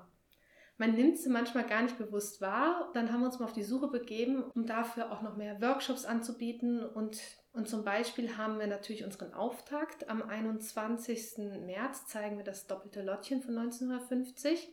Man 0.78 0.94
nimmt 0.94 1.18
sie 1.18 1.30
manchmal 1.30 1.66
gar 1.66 1.82
nicht 1.82 1.98
bewusst 1.98 2.42
wahr. 2.42 2.92
Dann 2.94 3.12
haben 3.12 3.22
wir 3.22 3.26
uns 3.26 3.40
mal 3.40 3.46
auf 3.46 3.54
die 3.54 3.64
Suche 3.64 3.88
begeben, 3.88 4.44
um 4.54 4.68
dafür 4.68 5.12
auch 5.12 5.24
noch 5.24 5.36
mehr 5.36 5.60
Workshops 5.60 6.06
anzubieten. 6.06 6.86
Und, 6.86 7.20
und 7.54 7.68
zum 7.68 7.84
Beispiel 7.84 8.38
haben 8.38 8.60
wir 8.60 8.68
natürlich 8.68 9.04
unseren 9.04 9.34
Auftakt. 9.34 10.10
Am 10.12 10.22
21. 10.22 11.40
März 11.66 12.06
zeigen 12.06 12.38
wir 12.38 12.44
das 12.44 12.68
doppelte 12.68 13.02
Lottchen 13.02 13.42
von 13.42 13.58
1950. 13.58 14.72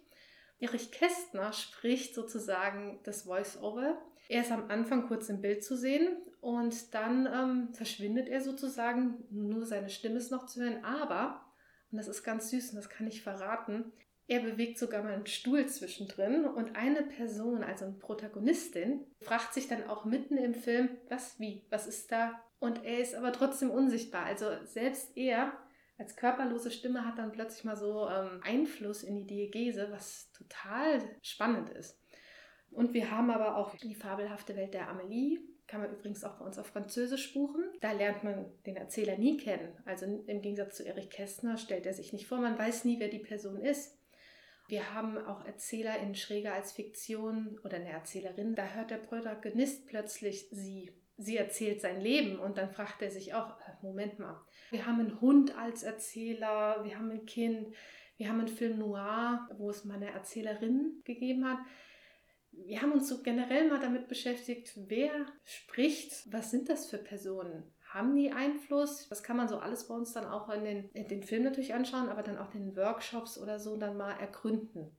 Erich 0.61 0.91
Kästner 0.91 1.53
spricht 1.53 2.15
sozusagen 2.15 2.99
das 3.05 3.23
Voice-Over. 3.23 4.01
Er 4.29 4.43
ist 4.43 4.53
am 4.53 4.71
Anfang 4.71 5.07
kurz 5.07 5.29
im 5.29 5.41
Bild 5.41 5.65
zu 5.65 5.77
sehen 5.77 6.17
und 6.41 6.95
dann 6.95 7.27
ähm, 7.27 7.75
verschwindet 7.75 8.29
er 8.29 8.41
sozusagen, 8.41 9.25
nur 9.31 9.65
seine 9.65 9.89
Stimme 9.89 10.19
ist 10.19 10.31
noch 10.31 10.47
zu 10.47 10.61
hören, 10.61 10.85
aber, 10.85 11.45
und 11.91 11.99
das 11.99 12.09
ist 12.09 12.25
ganz 12.25 12.51
süß 12.51 12.71
und 12.71 12.77
das 12.77 12.91
kann 12.91 13.07
ich 13.07 13.23
verraten, 13.23 13.93
er 14.31 14.41
bewegt 14.41 14.79
sogar 14.79 15.03
mal 15.03 15.15
einen 15.15 15.27
Stuhl 15.27 15.67
zwischendrin 15.67 16.45
und 16.45 16.77
eine 16.77 17.03
Person, 17.03 17.65
also 17.65 17.87
eine 17.87 17.95
Protagonistin, 17.95 19.07
fragt 19.23 19.55
sich 19.55 19.69
dann 19.69 19.89
auch 19.89 20.05
mitten 20.05 20.37
im 20.37 20.55
Film, 20.55 20.91
was, 21.09 21.41
wie, 21.41 21.65
was 21.71 21.87
ist 21.87 22.13
da? 22.13 22.39
Und 22.59 22.85
er 22.85 22.99
ist 22.99 23.15
aber 23.15 23.33
trotzdem 23.33 23.71
unsichtbar. 23.71 24.27
Also 24.27 24.51
selbst 24.65 25.17
er 25.17 25.53
als 25.99 26.17
körperlose 26.17 26.71
Stimme 26.71 27.05
hat 27.05 27.19
dann 27.19 27.33
plötzlich 27.33 27.65
mal 27.65 27.77
so 27.77 28.09
ähm, 28.09 28.41
Einfluss 28.45 29.03
in 29.03 29.17
die 29.17 29.27
Diegese, 29.27 29.89
was 29.91 30.31
total 30.33 31.03
spannend 31.23 31.71
ist. 31.71 32.01
Und 32.71 32.95
wir 32.95 33.11
haben 33.11 33.31
aber 33.31 33.57
auch 33.57 33.75
die 33.77 33.95
fabelhafte 33.95 34.55
Welt 34.57 34.75
der 34.75 34.89
Amelie. 34.89 35.41
Kann 35.67 35.81
man 35.83 35.93
übrigens 35.93 36.25
auch 36.25 36.39
bei 36.39 36.45
uns 36.45 36.59
auf 36.59 36.69
Französisch 36.69 37.35
buchen. 37.35 37.65
Da 37.81 37.93
lernt 37.93 38.25
man 38.25 38.47
den 38.65 38.77
Erzähler 38.77 39.19
nie 39.19 39.37
kennen. 39.37 39.77
Also 39.85 40.07
im 40.07 40.41
Gegensatz 40.41 40.77
zu 40.77 40.87
Erich 40.87 41.11
Kästner 41.11 41.59
stellt 41.59 41.85
er 41.85 41.93
sich 41.93 42.13
nicht 42.13 42.27
vor, 42.27 42.39
man 42.39 42.59
weiß 42.59 42.85
nie, 42.85 43.01
wer 43.01 43.09
die 43.09 43.19
Person 43.19 43.61
ist. 43.61 43.99
Wir 44.69 44.95
haben 44.95 45.19
auch 45.19 45.45
Erzähler 45.47 45.99
in 45.99 46.15
Schräger 46.15 46.53
als 46.53 46.73
Fiktion 46.73 47.59
oder 47.65 47.77
eine 47.77 47.91
Erzählerin. 47.91 48.55
Da 48.55 48.67
hört 48.69 48.91
der 48.91 48.99
Protagonist 48.99 49.87
plötzlich 49.87 50.49
sie. 50.51 50.93
Sie 51.21 51.37
erzählt 51.37 51.81
sein 51.81 52.01
Leben 52.01 52.39
und 52.39 52.59
dann 52.59 52.71
fragt 52.71 53.03
er 53.03 53.11
sich 53.11 53.35
auch, 53.35 53.59
äh, 53.61 53.73
Moment 53.83 54.21
mal, 54.21 54.41
wir 54.71 54.87
haben 54.87 55.01
einen 55.01 55.21
Hund 55.21 55.59
als 55.59 55.83
Erzähler, 55.83 56.85
wir 56.85 56.97
haben 56.97 57.11
ein 57.11 57.27
Kind, 57.27 57.75
wir 58.17 58.29
haben 58.29 58.39
einen 58.39 58.49
Film 58.49 58.79
Noir, 58.79 59.49
wo 59.59 59.69
es 59.69 59.85
mal 59.85 59.95
eine 59.95 60.13
Erzählerin 60.13 61.03
gegeben 61.05 61.45
hat. 61.45 61.59
Wir 62.53 62.83
haben 62.83 62.93
uns 62.93 63.09
so 63.09 63.23
generell 63.23 63.69
mal 63.69 63.81
damit 63.81 64.09
beschäftigt, 64.09 64.73
wer 64.87 65.27
spricht, 65.45 66.33
was 66.33 66.51
sind 66.51 66.69
das 66.69 66.89
für 66.89 66.99
Personen? 66.99 67.65
Haben 67.89 68.15
die 68.15 68.31
Einfluss? 68.31 69.09
Das 69.09 69.23
kann 69.23 69.37
man 69.37 69.49
so 69.49 69.59
alles 69.59 69.89
bei 69.89 69.95
uns 69.95 70.13
dann 70.13 70.27
auch 70.27 70.49
in 70.51 70.65
den, 70.65 70.91
in 70.91 71.09
den 71.09 71.23
Film 71.23 71.43
natürlich 71.43 71.75
anschauen, 71.75 72.09
aber 72.09 72.23
dann 72.23 72.39
auch 72.39 72.55
in 72.55 72.67
den 72.67 72.77
Workshops 72.77 73.39
oder 73.39 73.59
so 73.59 73.77
dann 73.77 73.97
mal 73.97 74.13
ergründen. 74.13 74.97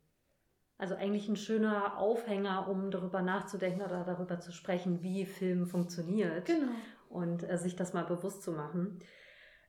Also 0.79 0.95
eigentlich 0.95 1.27
ein 1.27 1.35
schöner 1.35 1.97
Aufhänger, 1.97 2.69
um 2.69 2.89
darüber 2.89 3.21
nachzudenken 3.21 3.81
oder 3.81 4.05
darüber 4.05 4.39
zu 4.39 4.53
sprechen, 4.53 5.03
wie 5.03 5.25
Film 5.25 5.67
funktioniert. 5.67 6.45
Genau. 6.45 6.71
Und 7.09 7.47
äh, 7.47 7.57
sich 7.57 7.75
das 7.75 7.93
mal 7.93 8.05
bewusst 8.05 8.43
zu 8.43 8.53
machen. 8.53 8.99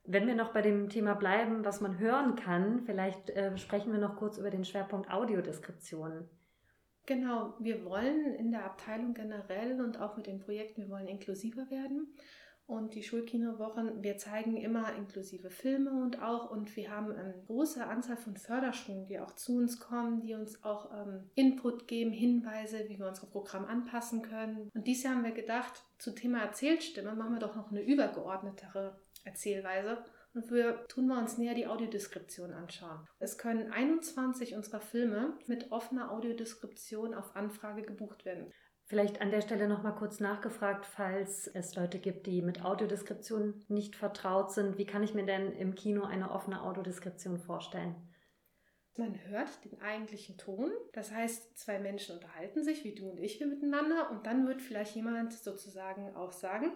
Wenn 0.05 0.25
wir 0.25 0.35
noch 0.35 0.53
bei 0.53 0.61
dem 0.61 0.87
Thema 0.87 1.13
bleiben, 1.15 1.65
was 1.65 1.81
man 1.81 1.99
hören 1.99 2.35
kann, 2.35 2.83
vielleicht 2.85 3.29
äh, 3.31 3.57
sprechen 3.57 3.91
wir 3.91 3.99
noch 3.99 4.15
kurz 4.15 4.37
über 4.37 4.49
den 4.49 4.63
Schwerpunkt 4.63 5.11
Audiodeskription. 5.11 6.29
Genau, 7.05 7.55
wir 7.59 7.83
wollen 7.83 8.33
in 8.35 8.51
der 8.51 8.63
Abteilung 8.63 9.13
generell 9.13 9.81
und 9.81 9.99
auch 9.99 10.15
mit 10.15 10.27
den 10.27 10.39
Projekten, 10.39 10.83
wir 10.83 10.89
wollen 10.89 11.07
inklusiver 11.07 11.69
werden. 11.69 12.07
Und 12.71 12.95
die 12.95 13.03
Schulkinowochen, 13.03 14.01
wir 14.01 14.17
zeigen 14.17 14.55
immer 14.55 14.95
inklusive 14.95 15.49
Filme 15.49 15.91
und 15.91 16.21
auch, 16.21 16.51
und 16.51 16.73
wir 16.77 16.89
haben 16.89 17.11
eine 17.11 17.33
große 17.45 17.85
Anzahl 17.85 18.15
von 18.15 18.37
Förderschulen, 18.37 19.07
die 19.07 19.19
auch 19.19 19.35
zu 19.35 19.57
uns 19.57 19.81
kommen, 19.81 20.21
die 20.21 20.35
uns 20.35 20.63
auch 20.63 20.89
ähm, 20.95 21.29
Input 21.35 21.89
geben, 21.89 22.11
Hinweise, 22.11 22.87
wie 22.87 22.97
wir 22.97 23.09
unser 23.09 23.27
Programm 23.27 23.65
anpassen 23.65 24.21
können. 24.21 24.71
Und 24.73 24.87
dieses 24.87 25.03
Jahr 25.03 25.15
haben 25.15 25.25
wir 25.25 25.33
gedacht, 25.33 25.83
zum 25.97 26.15
Thema 26.15 26.43
Erzählstimme 26.43 27.13
machen 27.13 27.33
wir 27.33 27.39
doch 27.41 27.57
noch 27.57 27.71
eine 27.71 27.81
übergeordnetere 27.81 28.97
Erzählweise. 29.25 30.05
Und 30.33 30.49
wir 30.49 30.87
tun 30.87 31.07
wir 31.07 31.17
uns 31.17 31.37
näher 31.37 31.55
die 31.55 31.67
Audiodeskription 31.67 32.53
anschauen. 32.53 33.05
Es 33.19 33.37
können 33.37 33.73
21 33.73 34.55
unserer 34.55 34.79
Filme 34.79 35.33
mit 35.45 35.73
offener 35.73 36.09
Audiodeskription 36.09 37.15
auf 37.15 37.35
Anfrage 37.35 37.81
gebucht 37.81 38.23
werden. 38.23 38.49
Vielleicht 38.91 39.21
an 39.21 39.31
der 39.31 39.39
Stelle 39.39 39.69
nochmal 39.69 39.95
kurz 39.95 40.19
nachgefragt, 40.19 40.85
falls 40.85 41.47
es 41.47 41.77
Leute 41.77 41.97
gibt, 41.97 42.27
die 42.27 42.41
mit 42.41 42.65
Audiodeskription 42.65 43.63
nicht 43.69 43.95
vertraut 43.95 44.51
sind. 44.51 44.77
Wie 44.77 44.85
kann 44.85 45.01
ich 45.01 45.13
mir 45.13 45.25
denn 45.25 45.53
im 45.53 45.75
Kino 45.75 46.03
eine 46.03 46.29
offene 46.29 46.61
Audiodeskription 46.61 47.39
vorstellen? 47.39 47.95
Man 48.97 49.17
hört 49.29 49.63
den 49.63 49.79
eigentlichen 49.79 50.37
Ton. 50.37 50.73
Das 50.91 51.09
heißt, 51.13 51.57
zwei 51.57 51.79
Menschen 51.79 52.17
unterhalten 52.17 52.65
sich, 52.65 52.83
wie 52.83 52.93
du 52.93 53.09
und 53.09 53.17
ich, 53.17 53.39
wir 53.39 53.47
miteinander. 53.47 54.11
Und 54.11 54.27
dann 54.27 54.45
wird 54.45 54.61
vielleicht 54.61 54.93
jemand 54.93 55.31
sozusagen 55.31 56.13
auch 56.13 56.33
sagen, 56.33 56.73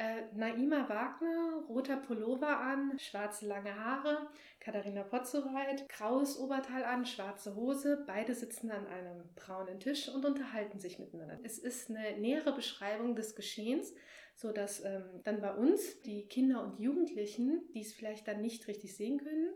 äh, 0.00 0.22
Naima 0.34 0.88
Wagner, 0.88 1.62
roter 1.68 1.98
Pullover 1.98 2.58
an, 2.58 2.98
schwarze 2.98 3.46
lange 3.46 3.74
Haare, 3.78 4.28
Katharina 4.58 5.02
Potzowait, 5.02 5.86
graues 5.90 6.38
Oberteil 6.38 6.84
an, 6.84 7.04
schwarze 7.04 7.54
Hose. 7.54 8.02
Beide 8.06 8.34
sitzen 8.34 8.70
an 8.70 8.86
einem 8.86 9.28
braunen 9.36 9.78
Tisch 9.78 10.08
und 10.08 10.24
unterhalten 10.24 10.78
sich 10.78 10.98
miteinander. 10.98 11.38
Es 11.42 11.58
ist 11.58 11.90
eine 11.90 12.18
nähere 12.18 12.54
Beschreibung 12.54 13.14
des 13.14 13.34
Geschehens, 13.34 13.92
sodass 14.34 14.82
ähm, 14.82 15.04
dann 15.24 15.42
bei 15.42 15.54
uns 15.54 16.00
die 16.00 16.26
Kinder 16.26 16.62
und 16.62 16.80
Jugendlichen, 16.80 17.60
die 17.74 17.82
es 17.82 17.92
vielleicht 17.92 18.26
dann 18.26 18.40
nicht 18.40 18.66
richtig 18.68 18.96
sehen 18.96 19.18
können, 19.18 19.50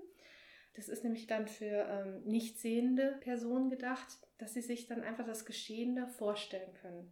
das 0.74 0.88
ist 0.90 1.04
nämlich 1.04 1.26
dann 1.26 1.48
für 1.48 1.86
ähm, 1.88 2.22
nicht 2.24 2.58
sehende 2.58 3.16
Personen 3.20 3.70
gedacht, 3.70 4.18
dass 4.36 4.52
sie 4.52 4.60
sich 4.60 4.88
dann 4.88 5.00
einfach 5.00 5.24
das 5.24 5.46
Geschehene 5.46 6.06
vorstellen 6.06 6.74
können. 6.82 7.10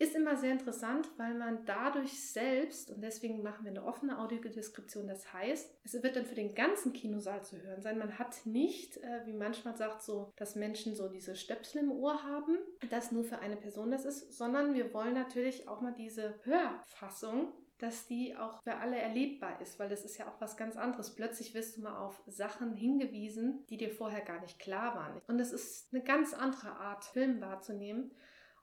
Ist 0.00 0.16
immer 0.16 0.34
sehr 0.34 0.52
interessant, 0.52 1.10
weil 1.18 1.34
man 1.34 1.66
dadurch 1.66 2.18
selbst, 2.18 2.90
und 2.90 3.02
deswegen 3.02 3.42
machen 3.42 3.66
wir 3.66 3.70
eine 3.70 3.84
offene 3.84 4.18
Audiodeskription, 4.18 5.06
das 5.06 5.30
heißt, 5.30 5.78
es 5.84 6.02
wird 6.02 6.16
dann 6.16 6.24
für 6.24 6.34
den 6.34 6.54
ganzen 6.54 6.94
Kinosaal 6.94 7.44
zu 7.44 7.60
hören 7.60 7.82
sein. 7.82 7.98
Man 7.98 8.18
hat 8.18 8.46
nicht, 8.46 8.96
äh, 8.96 9.26
wie 9.26 9.34
manchmal 9.34 9.76
sagt, 9.76 10.00
so, 10.00 10.32
dass 10.36 10.56
Menschen 10.56 10.94
so 10.94 11.08
diese 11.08 11.36
Stöpsel 11.36 11.82
im 11.82 11.92
Ohr 11.92 12.22
haben, 12.22 12.56
dass 12.88 13.12
nur 13.12 13.24
für 13.24 13.40
eine 13.40 13.56
Person 13.56 13.90
das 13.90 14.06
ist, 14.06 14.32
sondern 14.32 14.72
wir 14.72 14.94
wollen 14.94 15.12
natürlich 15.12 15.68
auch 15.68 15.82
mal 15.82 15.92
diese 15.92 16.34
Hörfassung 16.44 17.52
dass 17.76 18.06
die 18.06 18.36
auch 18.36 18.62
für 18.62 18.76
alle 18.76 18.98
erlebbar 18.98 19.58
ist, 19.62 19.78
weil 19.78 19.88
das 19.88 20.04
ist 20.04 20.18
ja 20.18 20.28
auch 20.28 20.38
was 20.38 20.58
ganz 20.58 20.76
anderes. 20.76 21.14
Plötzlich 21.14 21.54
wirst 21.54 21.78
du 21.78 21.80
mal 21.80 21.96
auf 21.96 22.22
Sachen 22.26 22.74
hingewiesen, 22.74 23.64
die 23.70 23.78
dir 23.78 23.90
vorher 23.90 24.20
gar 24.20 24.38
nicht 24.42 24.58
klar 24.58 24.94
waren. 24.94 25.18
Und 25.28 25.40
es 25.40 25.50
ist 25.50 25.88
eine 25.92 26.02
ganz 26.02 26.34
andere 26.34 26.72
Art, 26.72 27.04
Film 27.04 27.40
wahrzunehmen. 27.40 28.12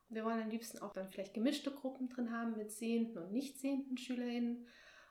Wir 0.10 0.24
wollen 0.24 0.42
am 0.42 0.50
liebsten 0.50 0.80
auch 0.80 0.94
dann 0.94 1.08
vielleicht 1.08 1.34
gemischte 1.34 1.72
Gruppen 1.72 2.10
drin 2.10 2.32
haben 2.32 2.56
mit 2.58 2.72
sehenden 2.72 3.18
und 3.18 3.32
nicht 3.32 3.60
sehenden 3.60 3.98
SchülerInnen 3.98 4.68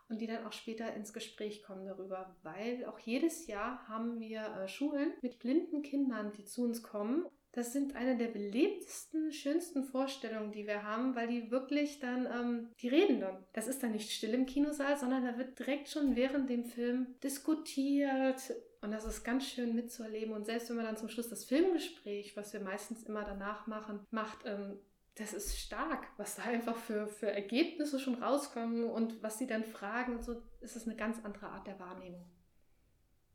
und 0.09 0.21
die 0.21 0.27
dann 0.27 0.47
auch 0.47 0.53
später 0.53 0.95
ins 0.95 1.13
Gespräch 1.13 1.63
kommen 1.63 1.85
darüber, 1.85 2.37
weil 2.43 2.85
auch 2.87 2.99
jedes 2.99 3.47
Jahr 3.47 3.87
haben 3.89 4.21
wir 4.21 4.41
äh, 4.41 4.69
Schulen 4.69 5.13
mit 5.23 5.39
blinden 5.39 5.83
Kindern, 5.83 6.33
die 6.33 6.45
zu 6.45 6.63
uns 6.63 6.83
kommen. 6.83 7.27
Das 7.53 7.73
sind 7.73 7.97
eine 7.97 8.19
der 8.19 8.29
belebtesten, 8.29 9.33
schönsten 9.33 9.83
Vorstellungen, 9.83 10.53
die 10.53 10.67
wir 10.67 10.83
haben, 10.83 11.17
weil 11.17 11.27
die 11.27 11.51
wirklich 11.51 12.01
dann, 12.01 12.27
ähm, 12.27 12.69
die 12.81 12.89
reden 12.89 13.21
dann. 13.21 13.47
Das 13.55 13.67
ist 13.67 13.83
dann 13.83 13.93
nicht 13.93 14.13
still 14.13 14.35
im 14.35 14.45
Kinosaal, 14.45 14.99
sondern 14.99 15.25
da 15.25 15.39
wird 15.39 15.59
direkt 15.59 15.89
schon 15.89 16.17
während 16.17 16.51
dem 16.51 16.65
Film 16.65 17.15
diskutiert, 17.23 18.53
und 18.81 18.91
das 18.93 19.05
ist 19.05 19.25
ganz 19.25 19.47
schön 19.47 19.75
mitzuerleben. 19.75 20.35
Und 20.35 20.47
selbst 20.47 20.69
wenn 20.69 20.77
man 20.77 20.85
dann 20.85 20.97
zum 20.97 21.09
Schluss 21.09 21.29
das 21.29 21.45
Filmgespräch, 21.45 22.37
was 22.37 22.53
wir 22.53 22.61
meistens 22.61 23.03
immer 23.05 23.25
danach 23.25 23.67
machen, 23.67 24.01
macht, 24.11 24.39
ähm, 24.45 24.79
das 25.17 25.33
ist 25.33 25.59
stark, 25.59 26.07
was 26.19 26.37
da 26.37 26.43
einfach 26.43 26.77
für, 26.77 27.07
für 27.07 27.31
Ergebnisse 27.31 27.99
schon 27.99 28.23
rauskommen 28.23 28.85
und 28.85 29.23
was 29.23 29.39
sie 29.39 29.47
dann 29.47 29.65
fragen 29.65 30.23
so, 30.23 30.43
ist 30.61 30.77
es 30.77 30.87
eine 30.87 30.97
ganz 30.97 31.19
andere 31.25 31.49
Art 31.49 31.67
der 31.67 31.81
Wahrnehmung. 31.81 32.25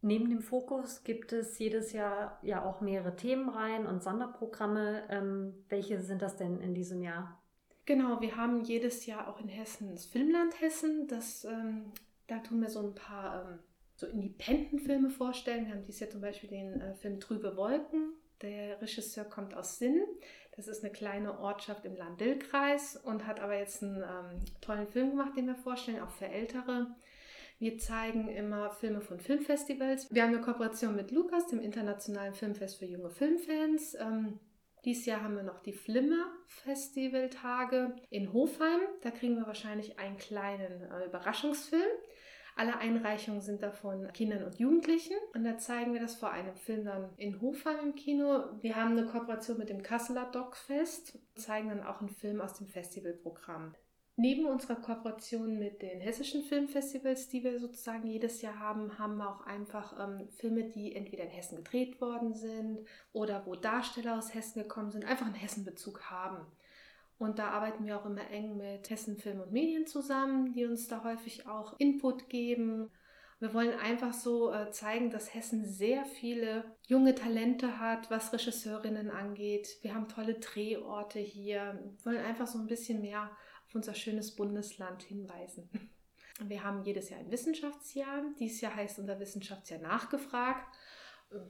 Neben 0.04 0.30
dem 0.30 0.42
Fokus 0.42 1.04
gibt 1.04 1.32
es 1.32 1.60
jedes 1.60 1.94
Jahr 1.94 2.40
ja 2.42 2.66
auch 2.66 2.82
mehrere 2.82 3.16
Themenreihen 3.16 3.86
und 3.86 4.02
Sonderprogramme. 4.02 5.04
Ähm, 5.10 5.54
welche 5.70 6.02
sind 6.02 6.22
das 6.24 6.38
denn 6.38 6.60
in 6.60 6.74
diesem 6.74 7.02
Jahr? 7.04 7.40
Genau, 7.86 8.22
wir 8.22 8.36
haben 8.36 8.64
jedes 8.64 9.06
Jahr 9.06 9.28
auch 9.28 9.40
in 9.40 9.48
Hessen 9.48 9.92
das 9.92 10.06
Filmland 10.06 10.60
Hessen. 10.60 11.08
Das, 11.08 11.46
ähm, 11.46 11.92
da 12.28 12.40
tun 12.40 12.62
wir 12.62 12.70
so 12.70 12.80
ein 12.80 12.96
paar 12.96 13.44
ähm, 13.44 13.60
so 14.02 14.08
Independent-Filme 14.08 15.10
vorstellen. 15.10 15.68
Wir 15.68 15.74
haben 15.76 15.84
dieses 15.84 16.02
Jahr 16.02 16.10
zum 16.10 16.22
Beispiel 16.22 16.50
den 16.50 16.82
äh, 16.82 16.96
Film 16.96 17.20
Trübe 17.20 17.56
Wolken. 17.56 18.14
Der 18.42 18.82
Regisseur 18.82 19.24
kommt 19.24 19.54
aus 19.54 19.78
Sinn. 19.78 20.02
Das 20.56 20.68
ist 20.68 20.84
eine 20.84 20.92
kleine 20.92 21.40
Ortschaft 21.40 21.86
im 21.86 21.96
Land-Dill-Kreis 21.96 22.98
und 22.98 23.26
hat 23.28 23.40
aber 23.40 23.58
jetzt 23.58 23.84
einen 23.84 23.98
ähm, 23.98 24.40
tollen 24.60 24.88
Film 24.88 25.12
gemacht, 25.12 25.38
den 25.38 25.46
wir 25.46 25.56
vorstellen, 25.56 26.02
auch 26.02 26.10
für 26.10 26.28
Ältere. 26.28 26.88
Wir 27.60 27.78
zeigen 27.78 28.28
immer 28.28 28.72
Filme 28.72 29.02
von 29.02 29.20
Filmfestivals. 29.20 30.12
Wir 30.12 30.24
haben 30.24 30.34
eine 30.34 30.42
Kooperation 30.42 30.96
mit 30.96 31.12
Lukas, 31.12 31.48
dem 31.48 31.60
internationalen 31.60 32.34
Filmfest 32.34 32.80
für 32.80 32.86
junge 32.86 33.12
Filmfans. 33.12 33.94
Ähm, 33.94 34.40
dieses 34.84 35.06
Jahr 35.06 35.22
haben 35.22 35.36
wir 35.36 35.44
noch 35.44 35.60
die 35.60 35.74
Flimmer 35.74 36.26
Festivaltage 36.48 37.96
in 38.10 38.34
Hofheim. 38.34 38.80
Da 39.04 39.12
kriegen 39.12 39.36
wir 39.36 39.46
wahrscheinlich 39.46 40.00
einen 40.00 40.18
kleinen 40.18 40.90
äh, 40.90 41.06
Überraschungsfilm. 41.06 41.84
Alle 42.56 42.78
Einreichungen 42.78 43.42
sind 43.42 43.64
davon 43.64 44.12
Kindern 44.14 44.44
und 44.44 44.60
Jugendlichen. 44.60 45.16
Und 45.34 45.44
da 45.44 45.58
zeigen 45.58 45.94
wir 45.94 46.02
das 46.02 46.16
vor 46.16 46.32
einem 46.32 46.56
Film 46.56 46.86
dann 46.86 47.10
in 47.18 47.42
Hofheim 47.42 47.80
im 47.82 47.96
Kino. 47.96 48.44
Wir 48.62 48.76
haben 48.76 48.98
eine 48.98 49.06
Kooperation 49.06 49.58
mit 49.58 49.70
dem 49.70 49.84
Kasseler 49.84 50.30
Dogfest, 50.32 51.20
zeigen 51.36 51.70
dann 51.70 51.84
auch 51.84 52.00
einen 52.00 52.10
Film 52.10 52.42
aus 52.42 52.56
dem 52.56 52.68
Festivalprogramm. 52.68 53.74
Neben 54.18 54.46
unserer 54.46 54.76
Kooperation 54.76 55.58
mit 55.58 55.82
den 55.82 56.02
hessischen 56.02 56.44
Filmfestivals, 56.44 57.30
die 57.30 57.44
wir 57.44 57.60
sozusagen 57.60 58.06
jedes 58.06 58.42
Jahr 58.42 58.60
haben, 58.60 59.00
haben 59.00 59.18
wir 59.18 59.30
auch 59.30 59.48
einfach 59.48 59.98
ähm, 60.00 60.28
Filme, 60.30 60.66
die 60.66 60.96
entweder 60.96 61.24
in 61.24 61.30
Hessen 61.30 61.56
gedreht 61.56 62.02
worden 62.02 62.36
sind 62.36 62.86
oder 63.14 63.46
wo 63.46 63.56
Darsteller 63.56 64.18
aus 64.18 64.34
Hessen 64.34 64.62
gekommen 64.62 64.92
sind, 64.92 65.06
einfach 65.06 65.26
einen 65.26 65.36
Hessenbezug 65.36 66.12
haben. 66.12 66.46
Und 67.22 67.38
da 67.38 67.50
arbeiten 67.50 67.86
wir 67.86 68.00
auch 68.00 68.06
immer 68.08 68.28
eng 68.32 68.58
mit 68.58 68.90
Hessen 68.90 69.16
Film 69.16 69.42
und 69.42 69.52
Medien 69.52 69.86
zusammen, 69.86 70.54
die 70.54 70.66
uns 70.66 70.88
da 70.88 71.04
häufig 71.04 71.46
auch 71.46 71.76
Input 71.78 72.30
geben. 72.30 72.90
Wir 73.40 73.54
wollen 73.54 73.78
einfach 73.78 74.12
so 74.12 74.52
äh, 74.52 74.72
zeigen, 74.72 75.12
dass 75.12 75.32
Hessen 75.36 75.64
sehr 75.64 76.04
viele 76.04 76.64
junge 76.88 77.14
Talente 77.14 77.80
hat, 77.80 78.10
was 78.10 78.34
Regisseurinnen 78.34 79.12
angeht. 79.12 79.78
Wir 79.84 79.94
haben 79.94 80.08
tolle 80.08 80.34
Drehorte 80.34 81.20
hier. 81.20 81.80
Wir 82.04 82.06
wollen 82.06 82.26
einfach 82.26 82.48
so 82.48 82.58
ein 82.58 82.66
bisschen 82.66 83.02
mehr 83.02 83.30
auf 83.68 83.76
unser 83.76 83.94
schönes 83.94 84.36
Bundesland 84.36 85.04
hinweisen. 85.04 85.70
Wir 86.48 86.64
haben 86.64 86.82
jedes 86.82 87.12
Jahr 87.12 87.20
ein 87.20 87.30
Wissenschaftsjahr. 87.30 88.24
Dieses 88.40 88.62
Jahr 88.62 88.76
heißt 88.76 88.98
unser 88.98 89.20
Wissenschaftsjahr 89.20 89.80
nachgefragt, 89.80 90.76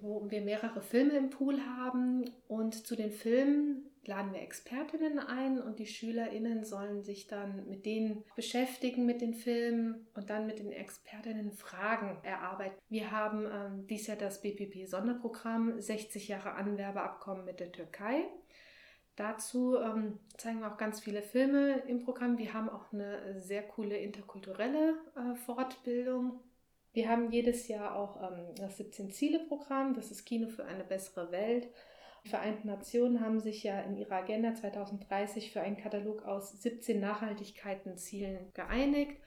wo 0.02 0.30
wir 0.30 0.42
mehrere 0.42 0.82
Filme 0.82 1.14
im 1.14 1.30
Pool 1.30 1.62
haben. 1.66 2.30
Und 2.50 2.86
zu 2.86 2.98
den 2.98 3.12
Filmen 3.12 3.91
laden 4.06 4.34
wir 4.34 4.42
Expertinnen 4.42 5.20
ein 5.20 5.62
und 5.62 5.80
die 5.80 5.86
SchülerInnen 5.86 6.64
sollen 6.64 7.04
sich 7.04 7.28
dann 7.28 7.68
mit 7.68 7.86
denen 7.86 8.24
beschäftigen, 8.36 9.06
mit 9.06 9.22
den 9.22 9.34
Filmen 9.34 10.08
und 10.16 10.30
dann 10.30 10.48
mit 10.48 10.60
den 10.60 10.72
Expertinnen 10.72 11.52
Fragen 11.52 12.18
erarbeiten. 12.24 12.80
Wir 12.90 13.12
haben 13.12 13.46
ähm, 13.46 13.88
dies 13.88 14.08
Jahr 14.08 14.18
das 14.18 14.42
BPP-Sonderprogramm 14.42 15.80
60 15.80 16.28
Jahre 16.28 16.54
Anwerbeabkommen 16.54 17.46
mit 17.46 17.60
der 17.60 17.72
Türkei. 17.72 18.26
Dazu 19.16 19.78
ähm, 19.78 20.20
zeigen 20.38 20.62
wir 20.62 20.72
auch 20.72 20.78
ganz 20.78 21.00
viele 21.00 21.22
Filme 21.22 21.84
im 21.88 22.04
Programm. 22.04 22.38
Wir 22.38 22.54
haben 22.54 22.70
auch 22.70 22.92
eine 22.92 23.42
sehr 23.42 23.62
coole 23.62 23.98
interkulturelle 23.98 24.96
äh, 25.16 25.36
Fortbildung. 25.36 26.40
Wir 26.94 27.08
haben 27.08 27.32
jedes 27.32 27.68
Jahr 27.68 27.96
auch 27.96 28.22
ähm, 28.22 28.56
das 28.56 28.80
17-Ziele-Programm, 28.80 29.94
das 29.94 30.12
ist 30.12 30.26
Kino 30.26 30.50
für 30.50 30.66
eine 30.66 30.84
bessere 30.84 31.32
Welt. 31.32 31.70
Die 32.24 32.30
Vereinten 32.30 32.68
Nationen 32.68 33.20
haben 33.22 33.40
sich 33.40 33.64
ja 33.64 33.82
in 33.82 33.98
ihrer 33.98 34.18
Agenda 34.18 34.54
2030 34.54 35.52
für 35.52 35.62
einen 35.62 35.78
Katalog 35.78 36.24
aus 36.24 36.62
17 36.62 37.00
Nachhaltigkeiten-Zielen 37.00 38.54
geeinigt. 38.54 39.20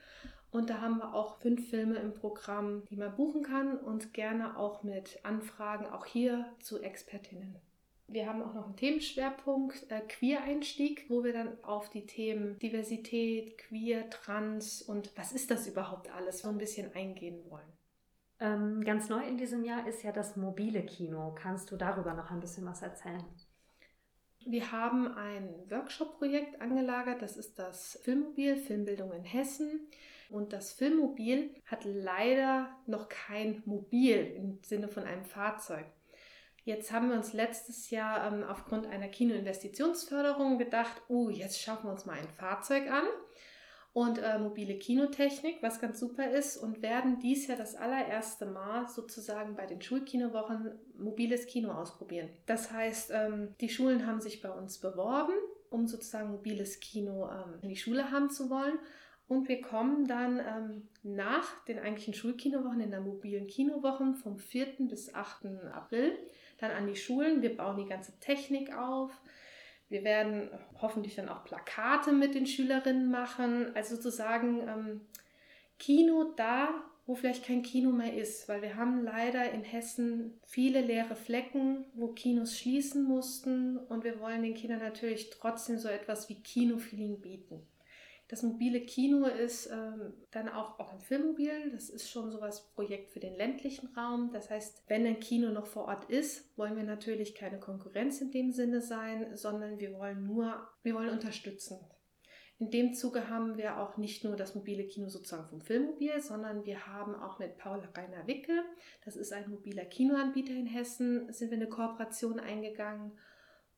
Und 0.51 0.69
da 0.69 0.79
haben 0.79 0.99
wir 0.99 1.13
auch 1.13 1.39
fünf 1.39 1.69
Filme 1.69 1.97
im 1.97 2.13
Programm, 2.13 2.85
die 2.89 2.95
man 2.95 3.13
buchen 3.15 3.43
kann 3.43 3.77
und 3.77 4.13
gerne 4.13 4.57
auch 4.57 4.83
mit 4.83 5.19
Anfragen, 5.23 5.85
auch 5.85 6.05
hier 6.05 6.45
zu 6.61 6.81
Expertinnen. 6.81 7.57
Wir 8.07 8.27
haben 8.27 8.43
auch 8.43 8.53
noch 8.53 8.65
einen 8.65 8.77
Themenschwerpunkt 8.77 9.91
äh, 9.91 9.99
Queer-Einstieg, 9.99 11.09
wo 11.09 11.23
wir 11.23 11.33
dann 11.33 11.61
auf 11.63 11.89
die 11.89 12.05
Themen 12.05 12.57
Diversität, 12.59 13.57
Queer, 13.57 14.09
Trans 14.09 14.81
und 14.81 15.11
was 15.17 15.31
ist 15.31 15.49
das 15.49 15.67
überhaupt 15.67 16.09
alles 16.13 16.39
so 16.39 16.49
ein 16.49 16.57
bisschen 16.57 16.93
eingehen 16.93 17.43
wollen. 17.49 17.74
Ähm, 18.39 18.83
ganz 18.83 19.07
neu 19.07 19.25
in 19.25 19.37
diesem 19.37 19.63
Jahr 19.63 19.87
ist 19.87 20.03
ja 20.03 20.11
das 20.11 20.35
mobile 20.35 20.83
Kino. 20.83 21.33
Kannst 21.35 21.71
du 21.71 21.77
darüber 21.77 22.13
noch 22.13 22.31
ein 22.31 22.39
bisschen 22.39 22.65
was 22.65 22.81
erzählen? 22.81 23.23
Wir 24.45 24.71
haben 24.71 25.07
ein 25.07 25.49
Workshop-Projekt 25.69 26.61
angelagert, 26.61 27.21
das 27.21 27.35
ist 27.35 27.57
das 27.57 27.99
Filmmobil, 28.03 28.57
Filmbildung 28.57 29.11
in 29.13 29.23
Hessen. 29.23 29.87
Und 30.29 30.53
das 30.53 30.73
Filmmobil 30.73 31.55
hat 31.65 31.85
leider 31.85 32.69
noch 32.85 33.09
kein 33.09 33.63
Mobil 33.65 34.17
im 34.35 34.59
Sinne 34.61 34.87
von 34.87 35.03
einem 35.03 35.23
Fahrzeug. 35.23 35.85
Jetzt 36.63 36.91
haben 36.91 37.09
wir 37.09 37.15
uns 37.15 37.33
letztes 37.33 37.91
Jahr 37.91 38.31
ähm, 38.31 38.43
aufgrund 38.43 38.87
einer 38.87 39.07
Kinoinvestitionsförderung 39.07 40.57
gedacht, 40.57 41.01
oh, 41.07 41.29
jetzt 41.29 41.61
schaffen 41.61 41.87
wir 41.87 41.91
uns 41.91 42.05
mal 42.05 42.17
ein 42.17 42.27
Fahrzeug 42.27 42.89
an 42.89 43.05
und 43.95 44.17
äh, 44.17 44.37
mobile 44.37 44.77
Kinotechnik, 44.77 45.63
was 45.63 45.79
ganz 45.79 46.01
super 46.01 46.29
ist 46.29 46.57
und 46.57 46.81
werden 46.81 47.17
dies 47.19 47.47
Jahr 47.47 47.57
das 47.57 47.75
allererste 47.75 48.45
Mal 48.45 48.89
sozusagen 48.89 49.55
bei 49.55 49.65
den 49.65 49.81
Schulkinowochen 49.81 50.77
mobiles 50.97 51.45
Kino 51.45 51.71
ausprobieren. 51.71 52.27
Das 52.45 52.73
heißt, 52.73 53.11
ähm, 53.13 53.55
die 53.61 53.69
Schulen 53.69 54.05
haben 54.05 54.19
sich 54.19 54.41
bei 54.41 54.51
uns 54.51 54.79
beworben, 54.79 55.31
um 55.69 55.87
sozusagen 55.87 56.29
mobiles 56.29 56.81
Kino 56.81 57.29
ähm, 57.29 57.59
in 57.61 57.69
die 57.69 57.77
Schule 57.77 58.11
haben 58.11 58.29
zu 58.29 58.49
wollen. 58.49 58.77
Und 59.29 59.47
wir 59.47 59.61
kommen 59.61 60.05
dann 60.05 60.39
ähm, 60.39 60.89
nach 61.01 61.63
den 61.63 61.79
eigentlichen 61.79 62.13
Schulkinowochen 62.13 62.81
in 62.81 62.91
der 62.91 62.99
mobilen 62.99 63.47
Kinowochen 63.47 64.15
vom 64.15 64.39
4. 64.39 64.89
bis 64.89 65.15
8. 65.15 65.45
April 65.71 66.17
dann 66.57 66.71
an 66.71 66.85
die 66.85 66.97
Schulen. 66.97 67.41
Wir 67.41 67.55
bauen 67.55 67.77
die 67.77 67.87
ganze 67.87 68.19
Technik 68.19 68.75
auf. 68.75 69.11
Wir 69.89 70.03
werden 70.03 70.49
hoffentlich 70.81 71.15
dann 71.15 71.29
auch 71.29 71.43
Plakate 71.45 72.11
mit 72.11 72.35
den 72.35 72.47
Schülerinnen 72.47 73.09
machen. 73.09 73.75
Also 73.75 73.95
sozusagen 73.95 74.67
ähm, 74.67 75.01
Kino 75.77 76.33
da, 76.35 76.69
wo 77.05 77.15
vielleicht 77.15 77.45
kein 77.45 77.61
Kino 77.61 77.91
mehr 77.91 78.15
ist, 78.15 78.49
weil 78.49 78.61
wir 78.61 78.75
haben 78.75 79.03
leider 79.03 79.51
in 79.51 79.63
Hessen 79.63 80.39
viele 80.45 80.81
leere 80.81 81.15
Flecken, 81.15 81.85
wo 81.93 82.07
Kinos 82.07 82.57
schließen 82.57 83.03
mussten 83.03 83.77
und 83.77 84.03
wir 84.03 84.19
wollen 84.19 84.41
den 84.41 84.55
Kindern 84.55 84.79
natürlich 84.79 85.29
trotzdem 85.29 85.77
so 85.77 85.87
etwas 85.87 86.29
wie 86.29 86.41
Kinofeeling 86.41 87.21
bieten. 87.21 87.61
Das 88.27 88.41
mobile 88.41 88.81
Kino 88.81 89.27
ist 89.27 89.69
ähm, 89.71 90.13
dann 90.31 90.49
auch, 90.49 90.79
auch 90.79 90.91
ein 90.91 90.99
Filmmobil. 90.99 91.71
Das 91.71 91.89
ist 91.89 92.09
schon 92.09 92.31
sowas 92.31 92.71
Projekt 92.73 93.11
für 93.11 93.19
den 93.19 93.35
ländlichen 93.35 93.87
Raum. 93.95 94.31
Das 94.33 94.49
heißt, 94.49 94.83
wenn 94.87 95.05
ein 95.05 95.19
Kino 95.19 95.51
noch 95.51 95.67
vor 95.67 95.85
Ort 95.85 96.09
ist, 96.09 96.57
wollen 96.57 96.75
wir 96.75 96.83
natürlich 96.83 97.35
keine 97.35 97.59
Konkurrenz 97.59 98.21
in 98.21 98.31
dem 98.31 98.51
Sinne 98.51 98.81
sein, 98.81 99.35
sondern 99.37 99.77
wir 99.77 99.93
wollen 99.93 100.25
nur, 100.25 100.67
wir 100.81 100.95
wollen 100.95 101.11
unterstützen. 101.11 101.77
In 102.57 102.71
dem 102.71 102.93
Zuge 102.93 103.29
haben 103.29 103.57
wir 103.57 103.79
auch 103.79 103.97
nicht 103.97 104.23
nur 104.23 104.37
das 104.37 104.55
mobile 104.55 104.85
Kino 104.85 105.09
sozusagen 105.09 105.45
vom 105.45 105.61
Filmmobil, 105.61 106.19
sondern 106.21 106.65
wir 106.65 106.87
haben 106.87 107.13
auch 107.13 107.37
mit 107.37 107.57
Paul 107.57 107.83
Rainer 107.95 108.25
Wicke, 108.27 108.63
das 109.03 109.17
ist 109.17 109.33
ein 109.33 109.49
mobiler 109.49 109.83
Kinoanbieter 109.83 110.53
in 110.53 110.65
Hessen, 110.65 111.31
sind 111.33 111.51
wir 111.51 111.57
eine 111.57 111.67
Kooperation 111.67 112.39
eingegangen 112.39 113.11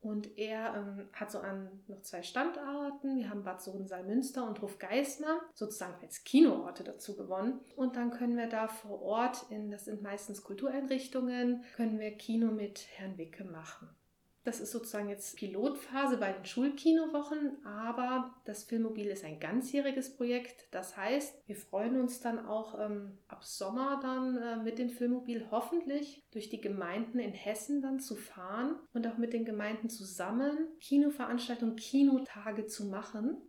und 0.02 0.38
er 0.38 0.76
ähm, 0.76 1.10
hat 1.14 1.32
so 1.32 1.40
an 1.40 1.84
noch 1.88 2.02
zwei 2.02 2.22
Standorten. 2.22 3.18
Wir 3.18 3.30
haben 3.30 3.44
Bad 3.44 3.62
Sohn-Salmünster 3.62 4.48
und 4.48 4.62
Hofgeismar 4.62 5.42
sozusagen 5.54 5.96
als 6.02 6.24
Kinoorte 6.24 6.84
dazu 6.84 7.16
gewonnen. 7.16 7.60
Und 7.76 7.96
dann 7.96 8.12
können 8.12 8.38
wir 8.38 8.48
da 8.48 8.68
vor 8.68 9.02
Ort, 9.02 9.46
in, 9.50 9.72
das 9.72 9.86
sind 9.86 10.02
meistens 10.02 10.44
Kultureinrichtungen, 10.44 11.64
können 11.76 12.00
wir 12.00 12.12
Kino 12.12 12.52
mit 12.52 12.88
Herrn 12.96 13.18
Wicke 13.18 13.44
machen. 13.44 13.90
Das 14.48 14.62
ist 14.62 14.72
sozusagen 14.72 15.10
jetzt 15.10 15.36
Pilotphase 15.36 16.16
bei 16.16 16.32
den 16.32 16.46
Schulkinowochen, 16.46 17.58
aber 17.66 18.34
das 18.46 18.64
Filmmobil 18.64 19.08
ist 19.08 19.26
ein 19.26 19.42
ganzjähriges 19.42 20.16
Projekt. 20.16 20.70
Das 20.72 20.96
heißt, 20.96 21.46
wir 21.48 21.58
freuen 21.58 22.00
uns 22.00 22.22
dann 22.22 22.46
auch 22.46 22.80
ähm, 22.80 23.18
ab 23.28 23.44
Sommer 23.44 24.00
dann 24.02 24.38
äh, 24.38 24.56
mit 24.64 24.80
dem 24.80 24.90
Filmmobil 24.90 25.48
hoffentlich 25.52 26.24
durch 26.32 26.48
die 26.48 26.62
Gemeinden 26.62 27.20
in 27.20 27.34
Hessen 27.34 27.82
dann 27.82 28.00
zu 28.00 28.16
fahren 28.16 28.78
und 28.94 29.06
auch 29.06 29.18
mit 29.18 29.34
den 29.34 29.44
Gemeinden 29.44 29.90
zusammen 29.90 30.58
Kinoveranstaltungen, 30.80 31.76
Kinotage 31.76 32.68
zu 32.68 32.86
machen. 32.86 33.42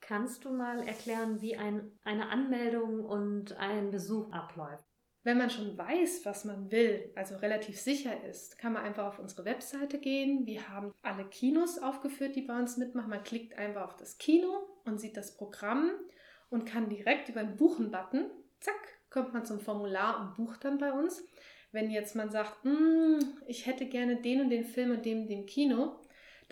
Kannst 0.00 0.44
du 0.44 0.50
mal 0.50 0.80
erklären, 0.80 1.40
wie 1.40 1.56
ein, 1.56 1.92
eine 2.02 2.30
Anmeldung 2.30 3.04
und 3.04 3.56
ein 3.58 3.92
Besuch 3.92 4.32
abläuft? 4.32 4.91
Wenn 5.24 5.38
man 5.38 5.50
schon 5.50 5.78
weiß, 5.78 6.24
was 6.24 6.44
man 6.44 6.72
will, 6.72 7.12
also 7.14 7.36
relativ 7.36 7.78
sicher 7.78 8.24
ist, 8.24 8.58
kann 8.58 8.72
man 8.72 8.82
einfach 8.82 9.06
auf 9.06 9.18
unsere 9.20 9.44
Webseite 9.44 9.98
gehen. 9.98 10.46
Wir 10.46 10.68
haben 10.68 10.92
alle 11.02 11.24
Kinos 11.24 11.78
aufgeführt, 11.78 12.34
die 12.34 12.42
bei 12.42 12.58
uns 12.58 12.76
mitmachen. 12.76 13.10
Man 13.10 13.22
klickt 13.22 13.56
einfach 13.56 13.84
auf 13.84 13.96
das 13.96 14.18
Kino 14.18 14.66
und 14.84 15.00
sieht 15.00 15.16
das 15.16 15.36
Programm 15.36 15.92
und 16.50 16.66
kann 16.66 16.88
direkt 16.88 17.28
über 17.28 17.44
den 17.44 17.56
Buchen-Button, 17.56 18.30
zack, 18.58 18.74
kommt 19.10 19.32
man 19.32 19.44
zum 19.44 19.60
Formular 19.60 20.20
und 20.20 20.34
bucht 20.34 20.64
dann 20.64 20.78
bei 20.78 20.92
uns. 20.92 21.24
Wenn 21.70 21.90
jetzt 21.90 22.16
man 22.16 22.30
sagt, 22.30 22.64
mm, 22.64 23.18
ich 23.46 23.66
hätte 23.66 23.86
gerne 23.86 24.16
den 24.16 24.42
und 24.42 24.50
den 24.50 24.64
Film 24.64 24.90
und 24.90 25.06
dem, 25.06 25.26
dem 25.28 25.46
Kino, 25.46 26.00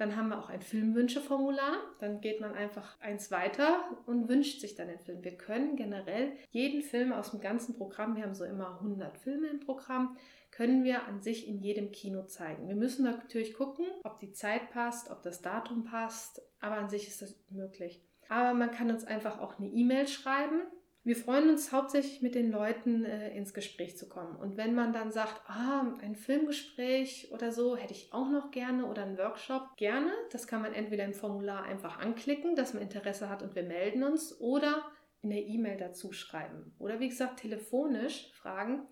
dann 0.01 0.17
haben 0.17 0.31
wir 0.31 0.39
auch 0.39 0.49
ein 0.49 0.63
Filmwünscheformular. 0.63 1.77
Dann 1.99 2.23
geht 2.23 2.41
man 2.41 2.55
einfach 2.55 2.99
eins 3.01 3.31
weiter 3.31 3.85
und 4.07 4.29
wünscht 4.31 4.61
sich 4.61 4.75
dann 4.75 4.89
den 4.89 4.99
Film. 4.99 5.23
Wir 5.23 5.37
können 5.37 5.77
generell 5.77 6.33
jeden 6.51 6.81
Film 6.81 7.13
aus 7.13 7.33
dem 7.33 7.41
ganzen 7.41 7.77
Programm, 7.77 8.17
wir 8.17 8.23
haben 8.23 8.35
so 8.35 8.45
immer 8.45 8.79
100 8.79 9.19
Filme 9.19 9.49
im 9.49 9.61
Programm, 9.61 10.17
können 10.51 10.85
wir 10.85 11.07
an 11.07 11.21
sich 11.21 11.47
in 11.47 11.61
jedem 11.61 11.93
Kino 11.93 12.23
zeigen. 12.23 12.67
Wir 12.67 12.77
müssen 12.77 13.05
natürlich 13.05 13.53
gucken, 13.53 13.85
ob 14.03 14.19
die 14.21 14.33
Zeit 14.33 14.71
passt, 14.71 15.11
ob 15.11 15.23
das 15.23 15.43
Datum 15.43 15.85
passt, 15.85 16.41
aber 16.61 16.77
an 16.77 16.89
sich 16.89 17.07
ist 17.07 17.21
das 17.21 17.39
möglich. 17.51 18.03
Aber 18.31 18.55
man 18.55 18.71
kann 18.71 18.91
uns 18.91 19.05
einfach 19.05 19.39
auch 19.39 19.59
eine 19.59 19.69
E-Mail 19.69 20.09
schreiben 20.09 20.63
wir 21.03 21.17
freuen 21.17 21.49
uns 21.49 21.73
hauptsächlich 21.73 22.21
mit 22.21 22.35
den 22.35 22.51
Leuten 22.51 23.05
äh, 23.05 23.35
ins 23.35 23.55
Gespräch 23.55 23.97
zu 23.97 24.07
kommen. 24.07 24.37
Und 24.37 24.59
wenn 24.59 24.75
man 24.75 24.93
dann 24.93 25.13
sagt, 25.13 25.41
ah, 25.49 25.97
ein 26.03 26.15
Filmgespräch 26.15 27.31
oder 27.33 27.53
so 27.53 27.75
hätte 27.75 27.95
ich 27.95 28.13
auch 28.13 28.29
noch 28.29 28.51
gerne 28.51 28.85
oder 28.85 29.03
einen 29.03 29.17
Workshop, 29.17 29.77
gerne. 29.77 30.13
Das 30.31 30.47
kann 30.47 30.61
man 30.61 30.75
entweder 30.75 31.05
im 31.05 31.15
Formular 31.15 31.63
einfach 31.63 31.99
anklicken, 31.99 32.55
dass 32.55 32.75
man 32.75 32.83
Interesse 32.83 33.31
hat 33.31 33.43
und 33.43 33.55
wir 33.55 33.63
melden 33.63 34.03
uns 34.03 34.39
oder 34.41 34.85
in 35.23 35.31
der 35.31 35.47
E-Mail 35.47 35.79
dazu 35.79 36.13
schreiben. 36.13 36.75
Oder 36.79 37.01
wie 37.01 37.09
gesagt, 37.09 37.41
telefonisch 37.41 38.31
fragen. 38.35 38.87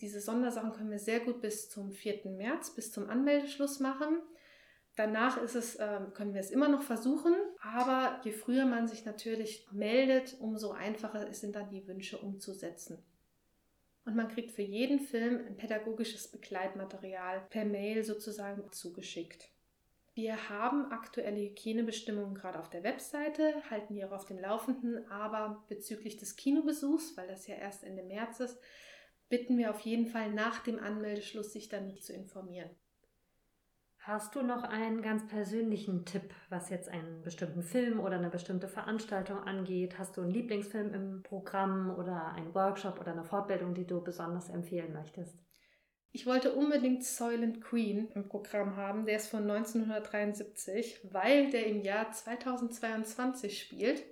Diese 0.00 0.20
Sondersachen 0.20 0.72
können 0.72 0.90
wir 0.90 0.98
sehr 0.98 1.20
gut 1.20 1.42
bis 1.42 1.68
zum 1.68 1.92
4. 1.92 2.30
März, 2.30 2.74
bis 2.74 2.90
zum 2.90 3.10
Anmeldeschluss 3.10 3.80
machen. 3.80 4.22
Danach 4.98 5.40
ist 5.40 5.54
es, 5.54 5.76
äh, 5.76 6.00
können 6.12 6.34
wir 6.34 6.40
es 6.40 6.50
immer 6.50 6.68
noch 6.68 6.82
versuchen, 6.82 7.32
aber 7.60 8.20
je 8.24 8.32
früher 8.32 8.66
man 8.66 8.88
sich 8.88 9.04
natürlich 9.04 9.64
meldet, 9.70 10.36
umso 10.40 10.72
einfacher 10.72 11.32
sind 11.32 11.54
dann 11.54 11.70
die 11.70 11.86
Wünsche 11.86 12.18
umzusetzen. 12.18 12.98
Und 14.04 14.16
man 14.16 14.26
kriegt 14.26 14.50
für 14.50 14.62
jeden 14.62 14.98
Film 14.98 15.38
ein 15.46 15.56
pädagogisches 15.56 16.32
Begleitmaterial 16.32 17.46
per 17.48 17.64
Mail 17.64 18.02
sozusagen 18.02 18.72
zugeschickt. 18.72 19.52
Wir 20.14 20.48
haben 20.48 20.90
aktuelle 20.90 21.42
Hygienebestimmungen 21.42 22.34
gerade 22.34 22.58
auf 22.58 22.68
der 22.68 22.82
Webseite, 22.82 23.54
halten 23.70 23.94
die 23.94 24.04
auch 24.04 24.10
auf 24.10 24.24
dem 24.24 24.40
Laufenden, 24.40 25.08
aber 25.12 25.64
bezüglich 25.68 26.16
des 26.16 26.34
Kinobesuchs, 26.34 27.16
weil 27.16 27.28
das 27.28 27.46
ja 27.46 27.54
erst 27.54 27.84
Ende 27.84 28.02
März 28.02 28.40
ist, 28.40 28.58
bitten 29.28 29.58
wir 29.58 29.70
auf 29.70 29.78
jeden 29.82 30.08
Fall 30.08 30.32
nach 30.32 30.64
dem 30.64 30.80
Anmeldeschluss 30.80 31.52
sich 31.52 31.68
dann 31.68 31.94
zu 32.00 32.12
informieren. 32.12 32.70
Hast 34.00 34.34
du 34.34 34.42
noch 34.42 34.62
einen 34.64 35.02
ganz 35.02 35.26
persönlichen 35.26 36.06
Tipp, 36.06 36.32
was 36.48 36.70
jetzt 36.70 36.88
einen 36.88 37.20
bestimmten 37.22 37.62
Film 37.62 38.00
oder 38.00 38.16
eine 38.16 38.30
bestimmte 38.30 38.68
Veranstaltung 38.68 39.38
angeht? 39.38 39.98
Hast 39.98 40.16
du 40.16 40.22
einen 40.22 40.30
Lieblingsfilm 40.30 40.94
im 40.94 41.22
Programm 41.22 41.94
oder 41.94 42.32
einen 42.32 42.54
Workshop 42.54 43.00
oder 43.00 43.12
eine 43.12 43.24
Fortbildung, 43.24 43.74
die 43.74 43.86
du 43.86 44.02
besonders 44.02 44.48
empfehlen 44.48 44.92
möchtest? 44.94 45.36
Ich 46.10 46.26
wollte 46.26 46.54
unbedingt 46.54 47.04
Soylent 47.04 47.60
Queen 47.60 48.08
im 48.14 48.28
Programm 48.28 48.76
haben. 48.76 49.04
Der 49.04 49.16
ist 49.16 49.28
von 49.28 49.42
1973, 49.42 51.00
weil 51.12 51.50
der 51.50 51.66
im 51.66 51.82
Jahr 51.82 52.10
2022 52.10 53.60
spielt. 53.60 54.02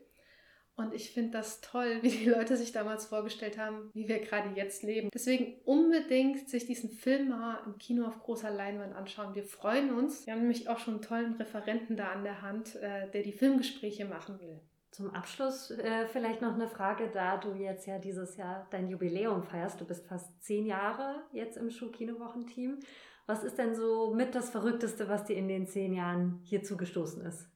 Und 0.77 0.93
ich 0.93 1.12
finde 1.12 1.33
das 1.33 1.62
toll, 1.62 1.99
wie 2.03 2.11
die 2.11 2.29
Leute 2.29 2.57
sich 2.57 2.73
damals 2.73 3.07
vorgestellt 3.07 3.59
haben, 3.59 3.91
wie 3.95 4.09
wir 4.09 4.21
gerade 4.21 4.51
jetzt 4.55 4.83
leben. 4.83 5.11
Deswegen 5.12 5.59
unbedingt 5.65 6.49
sich 6.49 6.67
diesen 6.67 6.91
Film 6.91 7.31
mal 7.31 7.61
im 7.67 7.79
Kino 7.79 8.07
auf 8.07 8.23
großer 8.23 8.51
Leinwand 8.51 8.95
anschauen. 8.95 9.35
Wir 9.35 9.45
freuen 9.45 9.93
uns. 9.93 10.27
Wir 10.27 10.35
haben 10.35 10.43
nämlich 10.43 10.69
auch 10.69 10.79
schon 10.79 10.95
einen 10.95 11.03
tollen 11.03 11.35
Referenten 11.35 11.97
da 11.97 12.09
an 12.09 12.25
der 12.25 12.43
Hand, 12.43 12.77
äh, 12.77 13.11
der 13.11 13.23
die 13.23 13.33
Filmgespräche 13.33 14.05
machen 14.05 14.39
will. 14.41 14.61
Zum 14.91 15.11
Abschluss 15.11 15.71
äh, 15.73 16.07
vielleicht 16.07 16.41
noch 16.41 16.55
eine 16.55 16.69
Frage, 16.69 17.11
da 17.12 17.37
du 17.37 17.53
jetzt 17.55 17.87
ja 17.87 17.99
dieses 17.99 18.37
Jahr 18.37 18.67
dein 18.71 18.89
Jubiläum 18.89 19.43
feierst. 19.43 19.81
Du 19.81 19.85
bist 19.85 20.07
fast 20.07 20.43
zehn 20.43 20.65
Jahre 20.67 21.23
jetzt 21.33 21.57
im 21.57 21.71
Schuh-Kino-Wochenteam. 21.71 22.79
Was 23.27 23.45
ist 23.45 23.59
denn 23.59 23.75
so 23.75 24.15
mit 24.15 24.35
das 24.35 24.51
Verrückteste, 24.51 25.09
was 25.09 25.25
dir 25.25 25.37
in 25.37 25.49
den 25.49 25.67
zehn 25.67 25.93
Jahren 25.93 26.41
hier 26.45 26.62
zugestoßen 26.62 27.23
ist? 27.27 27.51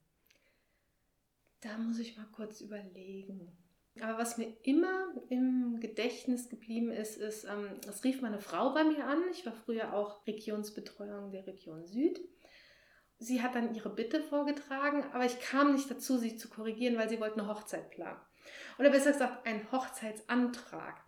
Da 1.60 1.76
muss 1.78 1.98
ich 1.98 2.16
mal 2.16 2.26
kurz 2.32 2.60
überlegen. 2.60 3.56
Aber 4.00 4.18
was 4.18 4.38
mir 4.38 4.56
immer 4.62 5.12
im 5.28 5.78
Gedächtnis 5.80 6.48
geblieben 6.48 6.90
ist, 6.90 7.18
ist, 7.18 7.44
ähm, 7.44 7.80
es 7.86 8.02
rief 8.04 8.22
meine 8.22 8.40
Frau 8.40 8.72
bei 8.72 8.84
mir 8.84 9.04
an. 9.06 9.22
Ich 9.30 9.44
war 9.44 9.52
früher 9.52 9.92
auch 9.94 10.26
Regionsbetreuung 10.26 11.32
der 11.32 11.46
Region 11.46 11.86
Süd. 11.86 12.20
Sie 13.18 13.42
hat 13.42 13.54
dann 13.54 13.74
ihre 13.74 13.90
Bitte 13.90 14.22
vorgetragen, 14.22 15.04
aber 15.12 15.26
ich 15.26 15.38
kam 15.40 15.74
nicht 15.74 15.90
dazu, 15.90 16.16
sie 16.16 16.36
zu 16.36 16.48
korrigieren, 16.48 16.96
weil 16.96 17.10
sie 17.10 17.20
wollte 17.20 17.40
eine 17.40 17.48
Hochzeit 17.48 17.90
planen. 17.90 18.20
Oder 18.78 18.90
besser 18.90 19.12
gesagt, 19.12 19.46
einen 19.46 19.70
Hochzeitsantrag 19.70 21.04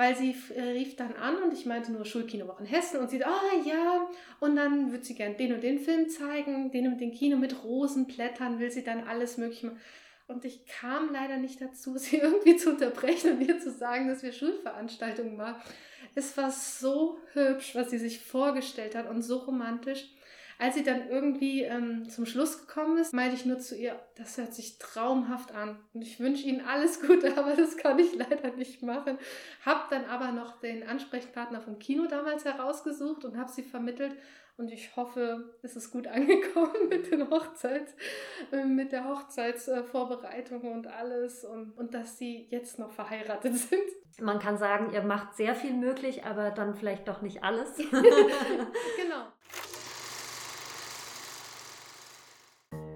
weil 0.00 0.16
sie 0.16 0.34
äh, 0.56 0.62
rief 0.62 0.96
dann 0.96 1.12
an 1.12 1.42
und 1.42 1.52
ich 1.52 1.66
meinte 1.66 1.92
nur 1.92 2.06
Schulkinowochen 2.06 2.64
Hessen 2.64 3.00
und 3.00 3.10
sie, 3.10 3.22
ah 3.22 3.52
ja, 3.66 4.08
und 4.40 4.56
dann 4.56 4.92
wird 4.92 5.04
sie 5.04 5.14
gern 5.14 5.36
den 5.36 5.52
und 5.52 5.62
den 5.62 5.78
Film 5.78 6.08
zeigen, 6.08 6.70
den 6.70 6.86
und 6.86 7.02
den 7.02 7.12
Kino 7.12 7.36
mit 7.36 7.62
Rosenblättern, 7.64 8.58
will 8.58 8.70
sie 8.70 8.82
dann 8.82 9.06
alles 9.06 9.36
mögliche 9.36 9.66
machen. 9.66 9.80
Und 10.26 10.46
ich 10.46 10.64
kam 10.64 11.12
leider 11.12 11.36
nicht 11.36 11.60
dazu, 11.60 11.98
sie 11.98 12.16
irgendwie 12.16 12.56
zu 12.56 12.70
unterbrechen 12.70 13.32
und 13.32 13.46
ihr 13.46 13.60
zu 13.60 13.70
sagen, 13.70 14.08
dass 14.08 14.22
wir 14.22 14.32
Schulveranstaltungen 14.32 15.36
machen. 15.36 15.60
Es 16.14 16.34
war 16.38 16.50
so 16.50 17.18
hübsch, 17.34 17.74
was 17.74 17.90
sie 17.90 17.98
sich 17.98 18.20
vorgestellt 18.20 18.94
hat 18.94 19.06
und 19.06 19.20
so 19.20 19.36
romantisch. 19.36 20.08
Als 20.60 20.74
sie 20.74 20.82
dann 20.82 21.08
irgendwie 21.08 21.62
ähm, 21.62 22.06
zum 22.10 22.26
Schluss 22.26 22.66
gekommen 22.66 22.98
ist, 22.98 23.14
meinte 23.14 23.34
ich 23.34 23.46
nur 23.46 23.58
zu 23.60 23.74
ihr, 23.74 23.98
das 24.16 24.36
hört 24.36 24.52
sich 24.52 24.78
traumhaft 24.78 25.52
an 25.52 25.78
und 25.94 26.02
ich 26.02 26.20
wünsche 26.20 26.46
Ihnen 26.46 26.60
alles 26.66 27.00
Gute, 27.00 27.34
aber 27.38 27.56
das 27.56 27.78
kann 27.78 27.98
ich 27.98 28.14
leider 28.14 28.54
nicht 28.56 28.82
machen. 28.82 29.16
Hab 29.64 29.88
dann 29.88 30.04
aber 30.04 30.32
noch 30.32 30.60
den 30.60 30.86
Ansprechpartner 30.86 31.62
vom 31.62 31.78
Kino 31.78 32.06
damals 32.06 32.44
herausgesucht 32.44 33.24
und 33.24 33.38
habe 33.38 33.50
sie 33.50 33.62
vermittelt 33.62 34.14
und 34.58 34.70
ich 34.70 34.94
hoffe, 34.96 35.54
es 35.62 35.76
ist 35.76 35.90
gut 35.92 36.06
angekommen 36.08 36.90
mit 36.90 37.10
den 37.10 37.30
Hochzeits, 37.30 37.94
äh, 38.52 38.62
mit 38.62 38.92
der 38.92 39.08
Hochzeitsvorbereitung 39.08 40.60
und 40.74 40.86
alles 40.88 41.42
und, 41.42 41.72
und 41.78 41.94
dass 41.94 42.18
sie 42.18 42.48
jetzt 42.50 42.78
noch 42.78 42.92
verheiratet 42.92 43.54
sind. 43.56 43.80
Man 44.20 44.38
kann 44.38 44.58
sagen, 44.58 44.92
ihr 44.92 45.00
macht 45.00 45.36
sehr 45.36 45.54
viel 45.54 45.72
möglich, 45.72 46.24
aber 46.26 46.50
dann 46.50 46.74
vielleicht 46.74 47.08
doch 47.08 47.22
nicht 47.22 47.42
alles. 47.42 47.78
genau. 47.78 49.24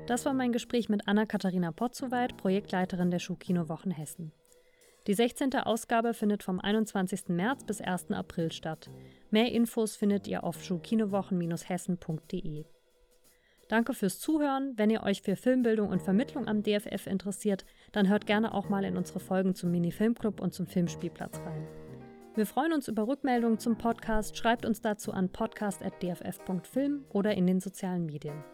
Das 0.06 0.26
war 0.26 0.34
mein 0.34 0.52
Gespräch 0.52 0.90
mit 0.90 1.08
Anna-Katharina 1.08 1.72
Potzowait, 1.72 2.36
Projektleiterin 2.36 3.10
der 3.10 3.20
Schuhkino-Wochen 3.20 3.90
Hessen. 3.90 4.32
Die 5.06 5.14
16. 5.14 5.54
Ausgabe 5.54 6.12
findet 6.12 6.42
vom 6.42 6.60
21. 6.60 7.28
März 7.28 7.64
bis 7.64 7.80
1. 7.80 8.10
April 8.10 8.52
statt. 8.52 8.90
Mehr 9.30 9.50
Infos 9.52 9.96
findet 9.96 10.28
ihr 10.28 10.44
auf 10.44 10.62
schuhkinowochen-hessen.de. 10.62 12.66
Danke 13.68 13.94
fürs 13.94 14.20
Zuhören. 14.20 14.74
Wenn 14.76 14.90
ihr 14.90 15.04
euch 15.04 15.22
für 15.22 15.36
Filmbildung 15.36 15.88
und 15.88 16.02
Vermittlung 16.02 16.48
am 16.48 16.62
DFF 16.62 17.06
interessiert, 17.06 17.64
dann 17.92 18.10
hört 18.10 18.26
gerne 18.26 18.52
auch 18.52 18.68
mal 18.68 18.84
in 18.84 18.98
unsere 18.98 19.20
Folgen 19.20 19.54
zum 19.54 19.70
Mini-Filmclub 19.70 20.38
und 20.40 20.52
zum 20.52 20.66
Filmspielplatz 20.66 21.40
rein. 21.40 21.66
Wir 22.34 22.44
freuen 22.44 22.74
uns 22.74 22.88
über 22.88 23.08
Rückmeldungen 23.08 23.58
zum 23.58 23.78
Podcast. 23.78 24.36
Schreibt 24.36 24.66
uns 24.66 24.82
dazu 24.82 25.12
an 25.12 25.30
podcast.dff.film 25.30 27.06
oder 27.10 27.34
in 27.34 27.46
den 27.46 27.60
sozialen 27.60 28.04
Medien. 28.04 28.44